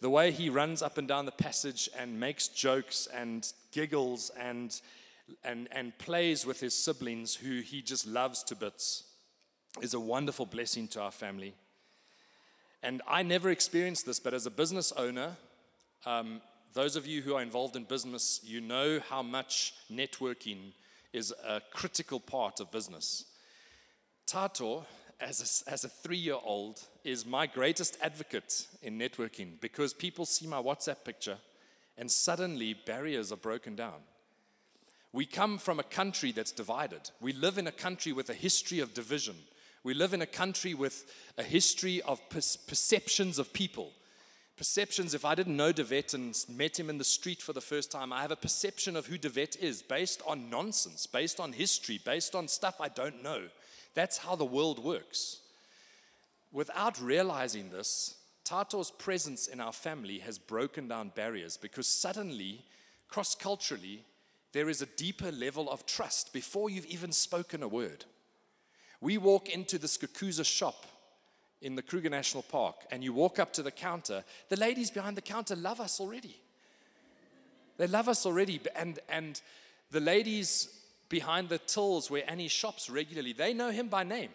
The 0.00 0.10
way 0.10 0.30
he 0.30 0.50
runs 0.50 0.82
up 0.82 0.98
and 0.98 1.08
down 1.08 1.24
the 1.24 1.32
passage 1.32 1.88
and 1.98 2.20
makes 2.20 2.48
jokes 2.48 3.08
and 3.14 3.50
giggles 3.72 4.30
and, 4.38 4.78
and, 5.42 5.68
and 5.72 5.96
plays 5.98 6.44
with 6.44 6.60
his 6.60 6.74
siblings, 6.74 7.34
who 7.34 7.60
he 7.60 7.80
just 7.80 8.06
loves 8.06 8.42
to 8.44 8.54
bits, 8.54 9.04
is 9.80 9.94
a 9.94 10.00
wonderful 10.00 10.46
blessing 10.46 10.86
to 10.88 11.00
our 11.00 11.10
family. 11.10 11.54
And 12.82 13.02
I 13.08 13.22
never 13.22 13.50
experienced 13.50 14.06
this, 14.06 14.20
but 14.20 14.34
as 14.34 14.46
a 14.46 14.50
business 14.50 14.92
owner, 14.92 15.36
um, 16.04 16.40
those 16.74 16.94
of 16.94 17.06
you 17.06 17.22
who 17.22 17.34
are 17.34 17.42
involved 17.42 17.74
in 17.74 17.84
business, 17.84 18.40
you 18.44 18.60
know 18.60 19.00
how 19.08 19.22
much 19.22 19.74
networking 19.90 20.72
is 21.12 21.32
a 21.48 21.62
critical 21.72 22.20
part 22.20 22.60
of 22.60 22.70
business. 22.70 23.24
Tato, 24.26 24.84
as 25.20 25.64
a, 25.66 25.70
as 25.70 25.84
a 25.84 25.88
three 25.88 26.16
year 26.16 26.38
old, 26.42 26.80
is 27.04 27.26
my 27.26 27.46
greatest 27.46 27.96
advocate 28.02 28.66
in 28.82 28.98
networking 28.98 29.60
because 29.60 29.94
people 29.94 30.26
see 30.26 30.46
my 30.46 30.60
WhatsApp 30.60 31.04
picture 31.04 31.38
and 31.96 32.10
suddenly 32.10 32.74
barriers 32.74 33.32
are 33.32 33.36
broken 33.36 33.74
down. 33.74 34.00
We 35.12 35.24
come 35.24 35.56
from 35.58 35.80
a 35.80 35.84
country 35.84 36.32
that's 36.32 36.52
divided. 36.52 37.10
We 37.20 37.32
live 37.32 37.56
in 37.56 37.66
a 37.66 37.72
country 37.72 38.12
with 38.12 38.28
a 38.28 38.34
history 38.34 38.80
of 38.80 38.92
division. 38.92 39.36
We 39.82 39.94
live 39.94 40.12
in 40.12 40.20
a 40.20 40.26
country 40.26 40.74
with 40.74 41.10
a 41.38 41.42
history 41.42 42.02
of 42.02 42.20
perceptions 42.28 43.38
of 43.38 43.52
people 43.52 43.92
perceptions. 44.56 45.14
If 45.14 45.24
I 45.24 45.34
didn't 45.34 45.56
know 45.56 45.72
Devet 45.72 46.14
and 46.14 46.34
met 46.48 46.78
him 46.78 46.88
in 46.88 46.98
the 46.98 47.04
street 47.04 47.42
for 47.42 47.52
the 47.52 47.60
first 47.60 47.90
time, 47.92 48.12
I 48.12 48.22
have 48.22 48.30
a 48.30 48.36
perception 48.36 48.96
of 48.96 49.06
who 49.06 49.18
Devet 49.18 49.58
is 49.58 49.82
based 49.82 50.22
on 50.26 50.50
nonsense, 50.50 51.06
based 51.06 51.38
on 51.40 51.52
history, 51.52 52.00
based 52.04 52.34
on 52.34 52.48
stuff 52.48 52.80
I 52.80 52.88
don't 52.88 53.22
know. 53.22 53.42
That's 53.96 54.18
how 54.18 54.36
the 54.36 54.44
world 54.44 54.78
works. 54.84 55.40
Without 56.52 57.00
realizing 57.00 57.70
this, 57.70 58.14
Tato's 58.44 58.90
presence 58.90 59.46
in 59.46 59.58
our 59.58 59.72
family 59.72 60.18
has 60.18 60.38
broken 60.38 60.86
down 60.86 61.12
barriers 61.14 61.56
because 61.56 61.88
suddenly, 61.88 62.62
cross 63.08 63.34
culturally, 63.34 64.04
there 64.52 64.68
is 64.68 64.82
a 64.82 64.86
deeper 64.86 65.32
level 65.32 65.70
of 65.70 65.86
trust 65.86 66.34
before 66.34 66.68
you've 66.68 66.86
even 66.86 67.10
spoken 67.10 67.62
a 67.62 67.68
word. 67.68 68.04
We 69.00 69.16
walk 69.16 69.48
into 69.48 69.78
the 69.78 69.86
Skukuza 69.86 70.44
shop 70.44 70.84
in 71.62 71.74
the 71.74 71.82
Kruger 71.82 72.10
National 72.10 72.42
Park 72.42 72.76
and 72.90 73.02
you 73.02 73.14
walk 73.14 73.38
up 73.38 73.54
to 73.54 73.62
the 73.62 73.70
counter, 73.70 74.24
the 74.50 74.56
ladies 74.56 74.90
behind 74.90 75.16
the 75.16 75.22
counter 75.22 75.56
love 75.56 75.80
us 75.80 76.00
already. 76.00 76.36
They 77.78 77.86
love 77.86 78.10
us 78.10 78.26
already. 78.26 78.60
And, 78.76 78.98
and 79.08 79.40
the 79.90 80.00
ladies 80.00 80.68
behind 81.08 81.48
the 81.48 81.58
tills 81.58 82.10
where 82.10 82.28
Annie 82.28 82.48
shops 82.48 82.90
regularly, 82.90 83.32
they 83.32 83.52
know 83.54 83.70
him 83.70 83.88
by 83.88 84.04
name. 84.04 84.30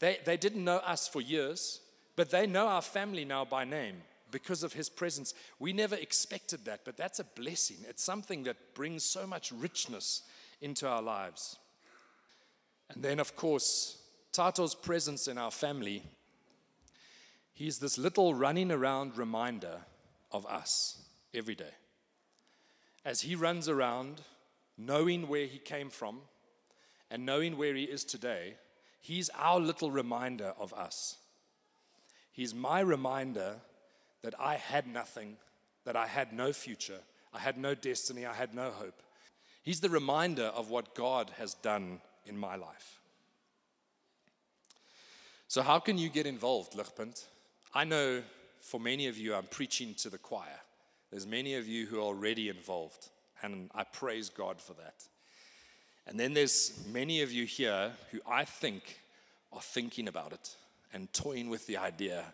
They, 0.00 0.18
they 0.24 0.36
didn't 0.36 0.64
know 0.64 0.78
us 0.78 1.08
for 1.08 1.20
years, 1.20 1.80
but 2.16 2.30
they 2.30 2.46
know 2.46 2.66
our 2.66 2.82
family 2.82 3.24
now 3.24 3.44
by 3.44 3.64
name 3.64 3.96
because 4.30 4.62
of 4.62 4.72
his 4.72 4.88
presence. 4.88 5.34
We 5.58 5.72
never 5.72 5.94
expected 5.94 6.64
that, 6.64 6.80
but 6.84 6.96
that's 6.96 7.20
a 7.20 7.24
blessing. 7.24 7.78
It's 7.88 8.02
something 8.02 8.44
that 8.44 8.74
brings 8.74 9.04
so 9.04 9.26
much 9.26 9.52
richness 9.52 10.22
into 10.60 10.88
our 10.88 11.02
lives. 11.02 11.56
And 12.90 13.02
then, 13.02 13.20
of 13.20 13.36
course, 13.36 13.98
Tato's 14.32 14.74
presence 14.74 15.28
in 15.28 15.38
our 15.38 15.50
family 15.50 16.02
He's 17.54 17.78
this 17.78 17.96
little 17.96 18.34
running 18.34 18.72
around 18.72 19.16
reminder 19.16 19.82
of 20.32 20.44
us 20.44 21.00
every 21.32 21.54
day. 21.54 21.70
As 23.04 23.20
he 23.20 23.36
runs 23.36 23.68
around, 23.68 24.22
knowing 24.76 25.28
where 25.28 25.46
he 25.46 25.58
came 25.58 25.90
from 25.90 26.20
and 27.10 27.24
knowing 27.24 27.56
where 27.56 27.74
he 27.74 27.84
is 27.84 28.04
today, 28.04 28.54
he's 29.00 29.30
our 29.38 29.60
little 29.60 29.90
reminder 29.90 30.52
of 30.58 30.72
us. 30.72 31.18
He's 32.32 32.54
my 32.54 32.80
reminder 32.80 33.56
that 34.22 34.34
I 34.40 34.56
had 34.56 34.86
nothing, 34.86 35.36
that 35.84 35.96
I 35.96 36.06
had 36.06 36.32
no 36.32 36.52
future, 36.52 37.00
I 37.32 37.38
had 37.38 37.58
no 37.58 37.74
destiny, 37.74 38.26
I 38.26 38.34
had 38.34 38.54
no 38.54 38.70
hope. 38.70 39.02
He's 39.62 39.80
the 39.80 39.88
reminder 39.88 40.44
of 40.44 40.70
what 40.70 40.94
God 40.94 41.30
has 41.38 41.54
done 41.54 42.00
in 42.26 42.36
my 42.36 42.56
life. 42.56 43.00
So, 45.48 45.62
how 45.62 45.78
can 45.78 45.98
you 45.98 46.08
get 46.08 46.26
involved, 46.26 46.72
Ligpunt? 46.72 47.26
I 47.74 47.84
know 47.84 48.22
for 48.60 48.80
many 48.80 49.06
of 49.06 49.18
you, 49.18 49.34
I'm 49.34 49.44
preaching 49.44 49.94
to 49.98 50.10
the 50.10 50.18
choir. 50.18 50.60
There's 51.10 51.26
many 51.26 51.54
of 51.54 51.68
you 51.68 51.86
who 51.86 51.98
are 51.98 52.02
already 52.02 52.48
involved, 52.48 53.10
and 53.42 53.70
I 53.74 53.84
praise 53.84 54.28
God 54.28 54.60
for 54.60 54.74
that. 54.74 55.04
And 56.06 56.20
then 56.20 56.34
there's 56.34 56.84
many 56.92 57.22
of 57.22 57.32
you 57.32 57.46
here 57.46 57.92
who 58.10 58.20
I 58.26 58.44
think 58.44 59.00
are 59.52 59.62
thinking 59.62 60.08
about 60.08 60.32
it 60.32 60.56
and 60.92 61.12
toying 61.12 61.48
with 61.48 61.66
the 61.66 61.76
idea. 61.76 62.24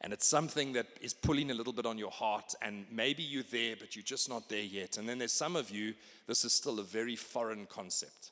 And 0.00 0.12
it's 0.12 0.26
something 0.26 0.74
that 0.74 0.86
is 1.00 1.14
pulling 1.14 1.50
a 1.50 1.54
little 1.54 1.72
bit 1.72 1.86
on 1.86 1.98
your 1.98 2.10
heart, 2.10 2.54
and 2.60 2.84
maybe 2.90 3.22
you're 3.22 3.42
there, 3.50 3.76
but 3.78 3.96
you're 3.96 4.02
just 4.02 4.28
not 4.28 4.48
there 4.48 4.62
yet. 4.62 4.98
And 4.98 5.08
then 5.08 5.18
there's 5.18 5.32
some 5.32 5.56
of 5.56 5.70
you, 5.70 5.94
this 6.26 6.44
is 6.44 6.52
still 6.52 6.78
a 6.78 6.84
very 6.84 7.16
foreign 7.16 7.66
concept. 7.66 8.30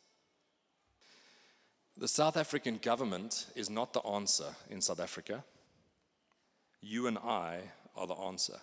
The 1.97 2.09
South 2.09 2.37
African 2.37 2.79
government 2.79 3.47
is 3.55 3.71
not 3.71 3.93
the 3.93 4.03
answer 4.03 4.55
in 4.69 4.81
South 4.81 5.01
Africa. 5.01 5.43
You 6.81 7.07
and 7.07 7.19
I 7.19 7.61
are 7.97 8.07
the 8.07 8.15
answer. 8.15 8.59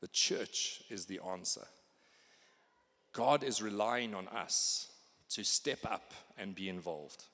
The 0.00 0.08
church 0.08 0.82
is 0.88 1.04
the 1.06 1.20
answer. 1.28 1.66
God 3.12 3.44
is 3.44 3.62
relying 3.62 4.14
on 4.14 4.28
us 4.28 4.88
to 5.30 5.44
step 5.44 5.84
up 5.84 6.12
and 6.38 6.54
be 6.54 6.68
involved. 6.68 7.24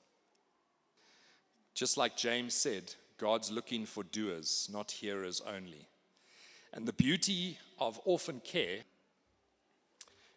Just 1.73 1.97
like 1.97 2.17
James 2.17 2.53
said, 2.53 2.93
God's 3.17 3.51
looking 3.51 3.85
for 3.85 4.03
doers, 4.03 4.69
not 4.71 4.91
hearers 4.91 5.41
only. 5.47 5.87
And 6.73 6.85
the 6.85 6.93
beauty 6.93 7.57
of 7.79 7.99
orphan 8.05 8.41
care 8.43 8.79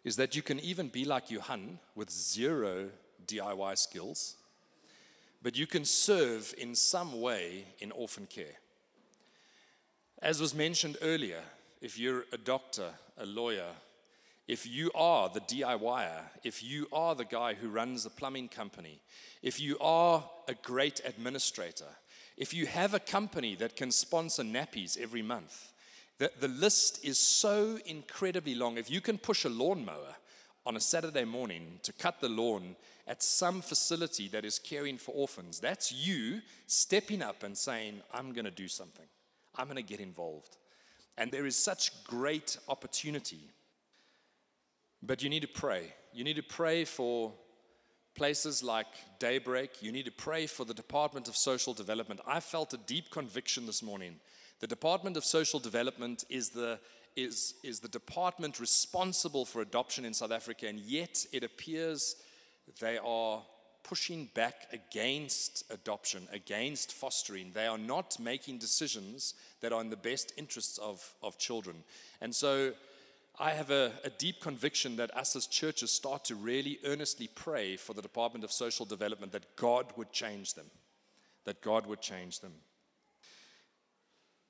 is 0.03 0.15
that 0.17 0.35
you 0.35 0.41
can 0.41 0.59
even 0.59 0.87
be 0.87 1.05
like 1.05 1.31
Johan 1.31 1.79
with 1.95 2.09
zero 2.09 2.89
DIY 3.25 3.77
skills, 3.77 4.35
but 5.41 5.57
you 5.57 5.67
can 5.67 5.85
serve 5.85 6.53
in 6.57 6.75
some 6.75 7.21
way 7.21 7.65
in 7.79 7.91
orphan 7.91 8.25
care. 8.25 8.57
As 10.21 10.39
was 10.39 10.53
mentioned 10.53 10.97
earlier, 11.01 11.41
if 11.81 11.97
you're 11.97 12.25
a 12.31 12.37
doctor, 12.37 12.89
a 13.17 13.25
lawyer, 13.25 13.71
if 14.47 14.67
you 14.67 14.91
are 14.93 15.29
the 15.29 15.41
DIYer, 15.41 16.21
if 16.43 16.63
you 16.63 16.87
are 16.91 17.15
the 17.15 17.25
guy 17.25 17.53
who 17.53 17.69
runs 17.69 18.05
a 18.05 18.09
plumbing 18.09 18.49
company, 18.49 18.99
if 19.41 19.59
you 19.59 19.77
are 19.79 20.29
a 20.47 20.53
great 20.53 21.01
administrator, 21.05 21.87
if 22.37 22.53
you 22.53 22.65
have 22.65 22.93
a 22.93 22.99
company 22.99 23.55
that 23.55 23.75
can 23.75 23.91
sponsor 23.91 24.43
nappies 24.43 24.97
every 24.99 25.21
month, 25.21 25.71
the, 26.17 26.31
the 26.39 26.47
list 26.47 27.03
is 27.03 27.19
so 27.19 27.79
incredibly 27.85 28.55
long. 28.55 28.77
If 28.77 28.91
you 28.91 29.01
can 29.01 29.17
push 29.17 29.45
a 29.45 29.49
lawnmower 29.49 30.15
on 30.65 30.75
a 30.75 30.81
Saturday 30.81 31.25
morning 31.25 31.79
to 31.83 31.93
cut 31.93 32.19
the 32.21 32.29
lawn 32.29 32.75
at 33.07 33.23
some 33.23 33.61
facility 33.61 34.27
that 34.29 34.45
is 34.45 34.59
caring 34.59 34.97
for 34.97 35.11
orphans, 35.11 35.59
that's 35.59 35.91
you 35.91 36.41
stepping 36.67 37.21
up 37.21 37.43
and 37.43 37.57
saying, 37.57 38.01
I'm 38.13 38.33
going 38.33 38.45
to 38.45 38.51
do 38.51 38.67
something. 38.67 39.05
I'm 39.55 39.65
going 39.65 39.77
to 39.77 39.83
get 39.83 39.99
involved. 39.99 40.57
And 41.17 41.31
there 41.31 41.45
is 41.45 41.55
such 41.55 42.03
great 42.03 42.57
opportunity. 42.67 43.49
But 45.05 45.21
you 45.21 45.29
need 45.29 45.41
to 45.41 45.47
pray. 45.49 45.93
You 46.13 46.23
need 46.23 46.37
to 46.37 46.43
pray 46.43 46.85
for 46.85 47.33
places 48.15 48.63
like 48.63 48.87
Daybreak, 49.19 49.81
you 49.81 49.91
need 49.91 50.05
to 50.05 50.11
pray 50.11 50.45
for 50.45 50.65
the 50.65 50.73
Department 50.73 51.27
of 51.27 51.35
Social 51.35 51.73
Development. 51.73 52.21
I 52.27 52.39
felt 52.39 52.73
a 52.73 52.77
deep 52.77 53.09
conviction 53.09 53.65
this 53.65 53.81
morning. 53.81 54.19
The 54.59 54.67
Department 54.67 55.17
of 55.17 55.25
Social 55.25 55.59
Development 55.59 56.23
is 56.29 56.49
the, 56.49 56.79
is, 57.15 57.55
is 57.63 57.79
the 57.79 57.87
department 57.87 58.59
responsible 58.59 59.45
for 59.45 59.61
adoption 59.61 60.05
in 60.05 60.13
South 60.13 60.31
Africa, 60.31 60.67
and 60.67 60.79
yet 60.79 61.25
it 61.33 61.43
appears 61.43 62.15
they 62.79 62.99
are 63.03 63.41
pushing 63.83 64.29
back 64.35 64.67
against 64.71 65.69
adoption, 65.71 66.27
against 66.31 66.93
fostering. 66.93 67.51
They 67.53 67.67
are 67.67 67.77
not 67.77 68.19
making 68.19 68.59
decisions 68.59 69.33
that 69.61 69.73
are 69.73 69.81
in 69.81 69.89
the 69.89 69.97
best 69.97 70.33
interests 70.37 70.77
of, 70.77 71.03
of 71.21 71.37
children. 71.37 71.77
And 72.21 72.33
so 72.33 72.73
I 73.39 73.51
have 73.51 73.71
a, 73.71 73.91
a, 74.03 74.11
deep 74.11 74.39
conviction 74.39 74.97
that 74.97 75.15
us 75.17 75.35
as 75.35 75.47
churches 75.47 75.91
start 75.91 76.25
to 76.25 76.35
really 76.35 76.79
earnestly 76.85 77.27
pray 77.33 77.77
for 77.77 77.93
the 77.93 78.01
Department 78.01 78.43
of 78.43 78.51
Social 78.51 78.85
Development 78.85 79.31
that 79.31 79.55
God 79.55 79.87
would 79.97 80.11
change 80.11 80.53
them, 80.53 80.67
that 81.45 81.61
God 81.61 81.87
would 81.87 81.99
change 81.99 82.41
them. 82.41 82.53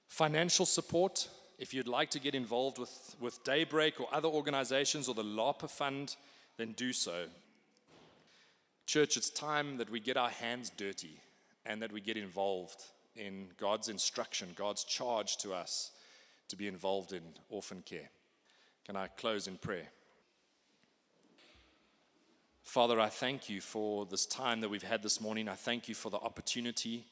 Financial 0.10 0.66
support, 0.66 1.30
if 1.58 1.74
you'd 1.74 1.88
like 1.88 2.10
to 2.12 2.20
get 2.20 2.36
involved 2.36 2.78
with, 2.78 3.16
with 3.22 3.44
Daybreak 3.46 4.02
or 4.02 4.08
other 4.12 4.28
organizations 4.28 5.08
or 5.08 5.16
the 5.16 5.24
LAPA 5.24 5.70
Fund, 5.70 6.18
then 6.58 6.74
do 6.74 6.92
so. 6.92 7.28
Church, 8.86 9.16
it's 9.16 9.30
time 9.30 9.78
that 9.78 9.90
we 9.90 10.02
get 10.02 10.18
our 10.18 10.30
hands 10.30 10.70
dirty 10.70 11.22
and 11.66 11.82
that 11.82 11.94
we 11.94 12.02
get 12.02 12.18
involved 12.18 12.84
in 13.16 13.48
God's 13.58 13.88
instruction, 13.88 14.50
God's 14.56 14.84
charge 14.84 15.38
to 15.38 15.54
us 15.54 15.92
to 16.50 16.58
be 16.58 16.68
involved 16.68 17.14
in 17.14 17.24
orphan 17.50 17.82
care. 17.86 18.10
Can 18.86 18.96
I 18.96 19.08
close 19.08 19.48
in 19.48 19.58
prayer? 19.58 19.88
Father, 22.64 23.00
I 23.00 23.10
thank 23.10 23.50
you 23.50 23.62
for 23.62 24.06
this 24.06 24.26
time 24.26 24.62
that 24.62 24.70
we've 24.70 24.84
had 24.84 25.04
this 25.04 25.22
morning. 25.22 25.48
I 25.48 25.56
thank 25.56 25.88
you 25.88 25.96
for 25.96 26.10
the 26.10 26.18
opportunity 26.18 27.06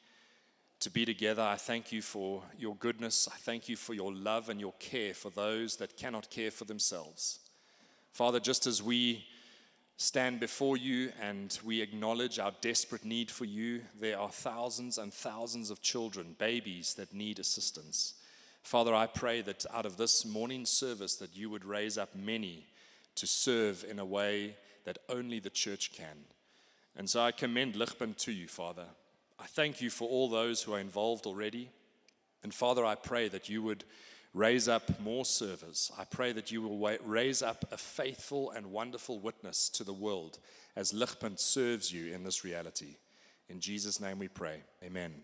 to 0.82 0.89
be 0.89 1.05
together. 1.05 1.43
I 1.43 1.55
thank 1.55 1.91
you 1.91 2.01
for 2.01 2.41
your 2.57 2.76
goodness. 2.76 3.30
I 3.32 3.38
thank 3.38 3.69
you 3.69 3.76
for 3.76 3.93
your 3.93 4.11
love 4.11 4.49
and 4.49 4.59
your 4.59 4.74
care 4.80 5.13
for 5.13 5.30
those 5.30 5.78
that 5.78 5.95
cannot 5.95 6.30
care 6.30 6.51
for 6.51 6.65
themselves. 6.65 7.39
Father, 8.11 8.39
just 8.39 8.67
as 8.67 8.82
we 8.82 9.24
stand 9.95 10.39
before 10.39 10.76
you 10.76 11.11
and 11.22 11.57
we 11.63 11.82
acknowledge 11.82 12.39
our 12.39 12.53
desperate 12.59 13.05
need 13.05 13.30
for 13.30 13.45
you, 13.45 13.82
there 13.99 14.19
are 14.19 14.32
thousands 14.32 14.97
and 14.97 15.13
thousands 15.13 15.69
of 15.69 15.82
children, 15.82 16.36
babies 16.39 16.95
that 16.95 17.13
need 17.13 17.39
assistance. 17.39 18.15
Father, 18.64 18.93
I 18.93 19.07
pray 19.07 19.41
that 19.41 19.66
out 19.74 19.86
of 19.86 19.97
this 19.97 20.26
morning 20.26 20.66
service 20.66 21.16
that 21.16 21.36
you 21.36 21.49
would 21.49 21.66
raise 21.66 21.97
up 21.97 22.16
many 22.16 22.68
to 23.16 23.28
serve 23.28 23.84
in 23.89 23.99
a 23.99 24.05
way 24.05 24.55
that 24.86 24.99
only 25.09 25.39
the 25.39 25.49
church 25.49 25.91
can. 25.93 26.26
And 26.95 27.09
so 27.09 27.22
I 27.22 27.32
commend 27.32 27.76
Ligpunt 27.76 28.18
to 28.18 28.32
you, 28.32 28.47
Father. 28.47 28.86
I 29.39 29.45
thank 29.45 29.82
you 29.82 29.89
for 29.89 30.07
all 30.07 30.30
those 30.30 30.62
who 30.62 30.74
are 30.74 30.80
involved 30.80 31.26
already. 31.26 31.70
And 32.43 32.53
Father, 32.53 32.86
I 32.86 32.95
pray 32.95 33.28
that 33.30 33.49
you 33.49 33.64
would 33.64 33.84
raise 34.34 34.68
up 34.68 34.99
more 34.99 35.26
servers. 35.26 35.91
I 35.97 36.05
pray 36.05 36.32
that 36.34 36.51
you 36.51 36.62
will 36.62 36.97
raise 37.03 37.41
up 37.41 37.66
a 37.72 37.78
faithful 37.78 38.51
and 38.51 38.72
wonderful 38.72 39.20
witness 39.20 39.70
to 39.70 39.84
the 39.84 39.93
world 39.93 40.39
as 40.76 40.93
Ligpunt 40.93 41.39
serves 41.39 41.91
you 41.91 42.14
in 42.14 42.24
this 42.24 42.43
reality. 42.43 42.97
In 43.49 43.59
Jesus' 43.59 43.99
name 43.99 44.20
we 44.20 44.28
pray. 44.28 44.64
Amen. 44.84 45.24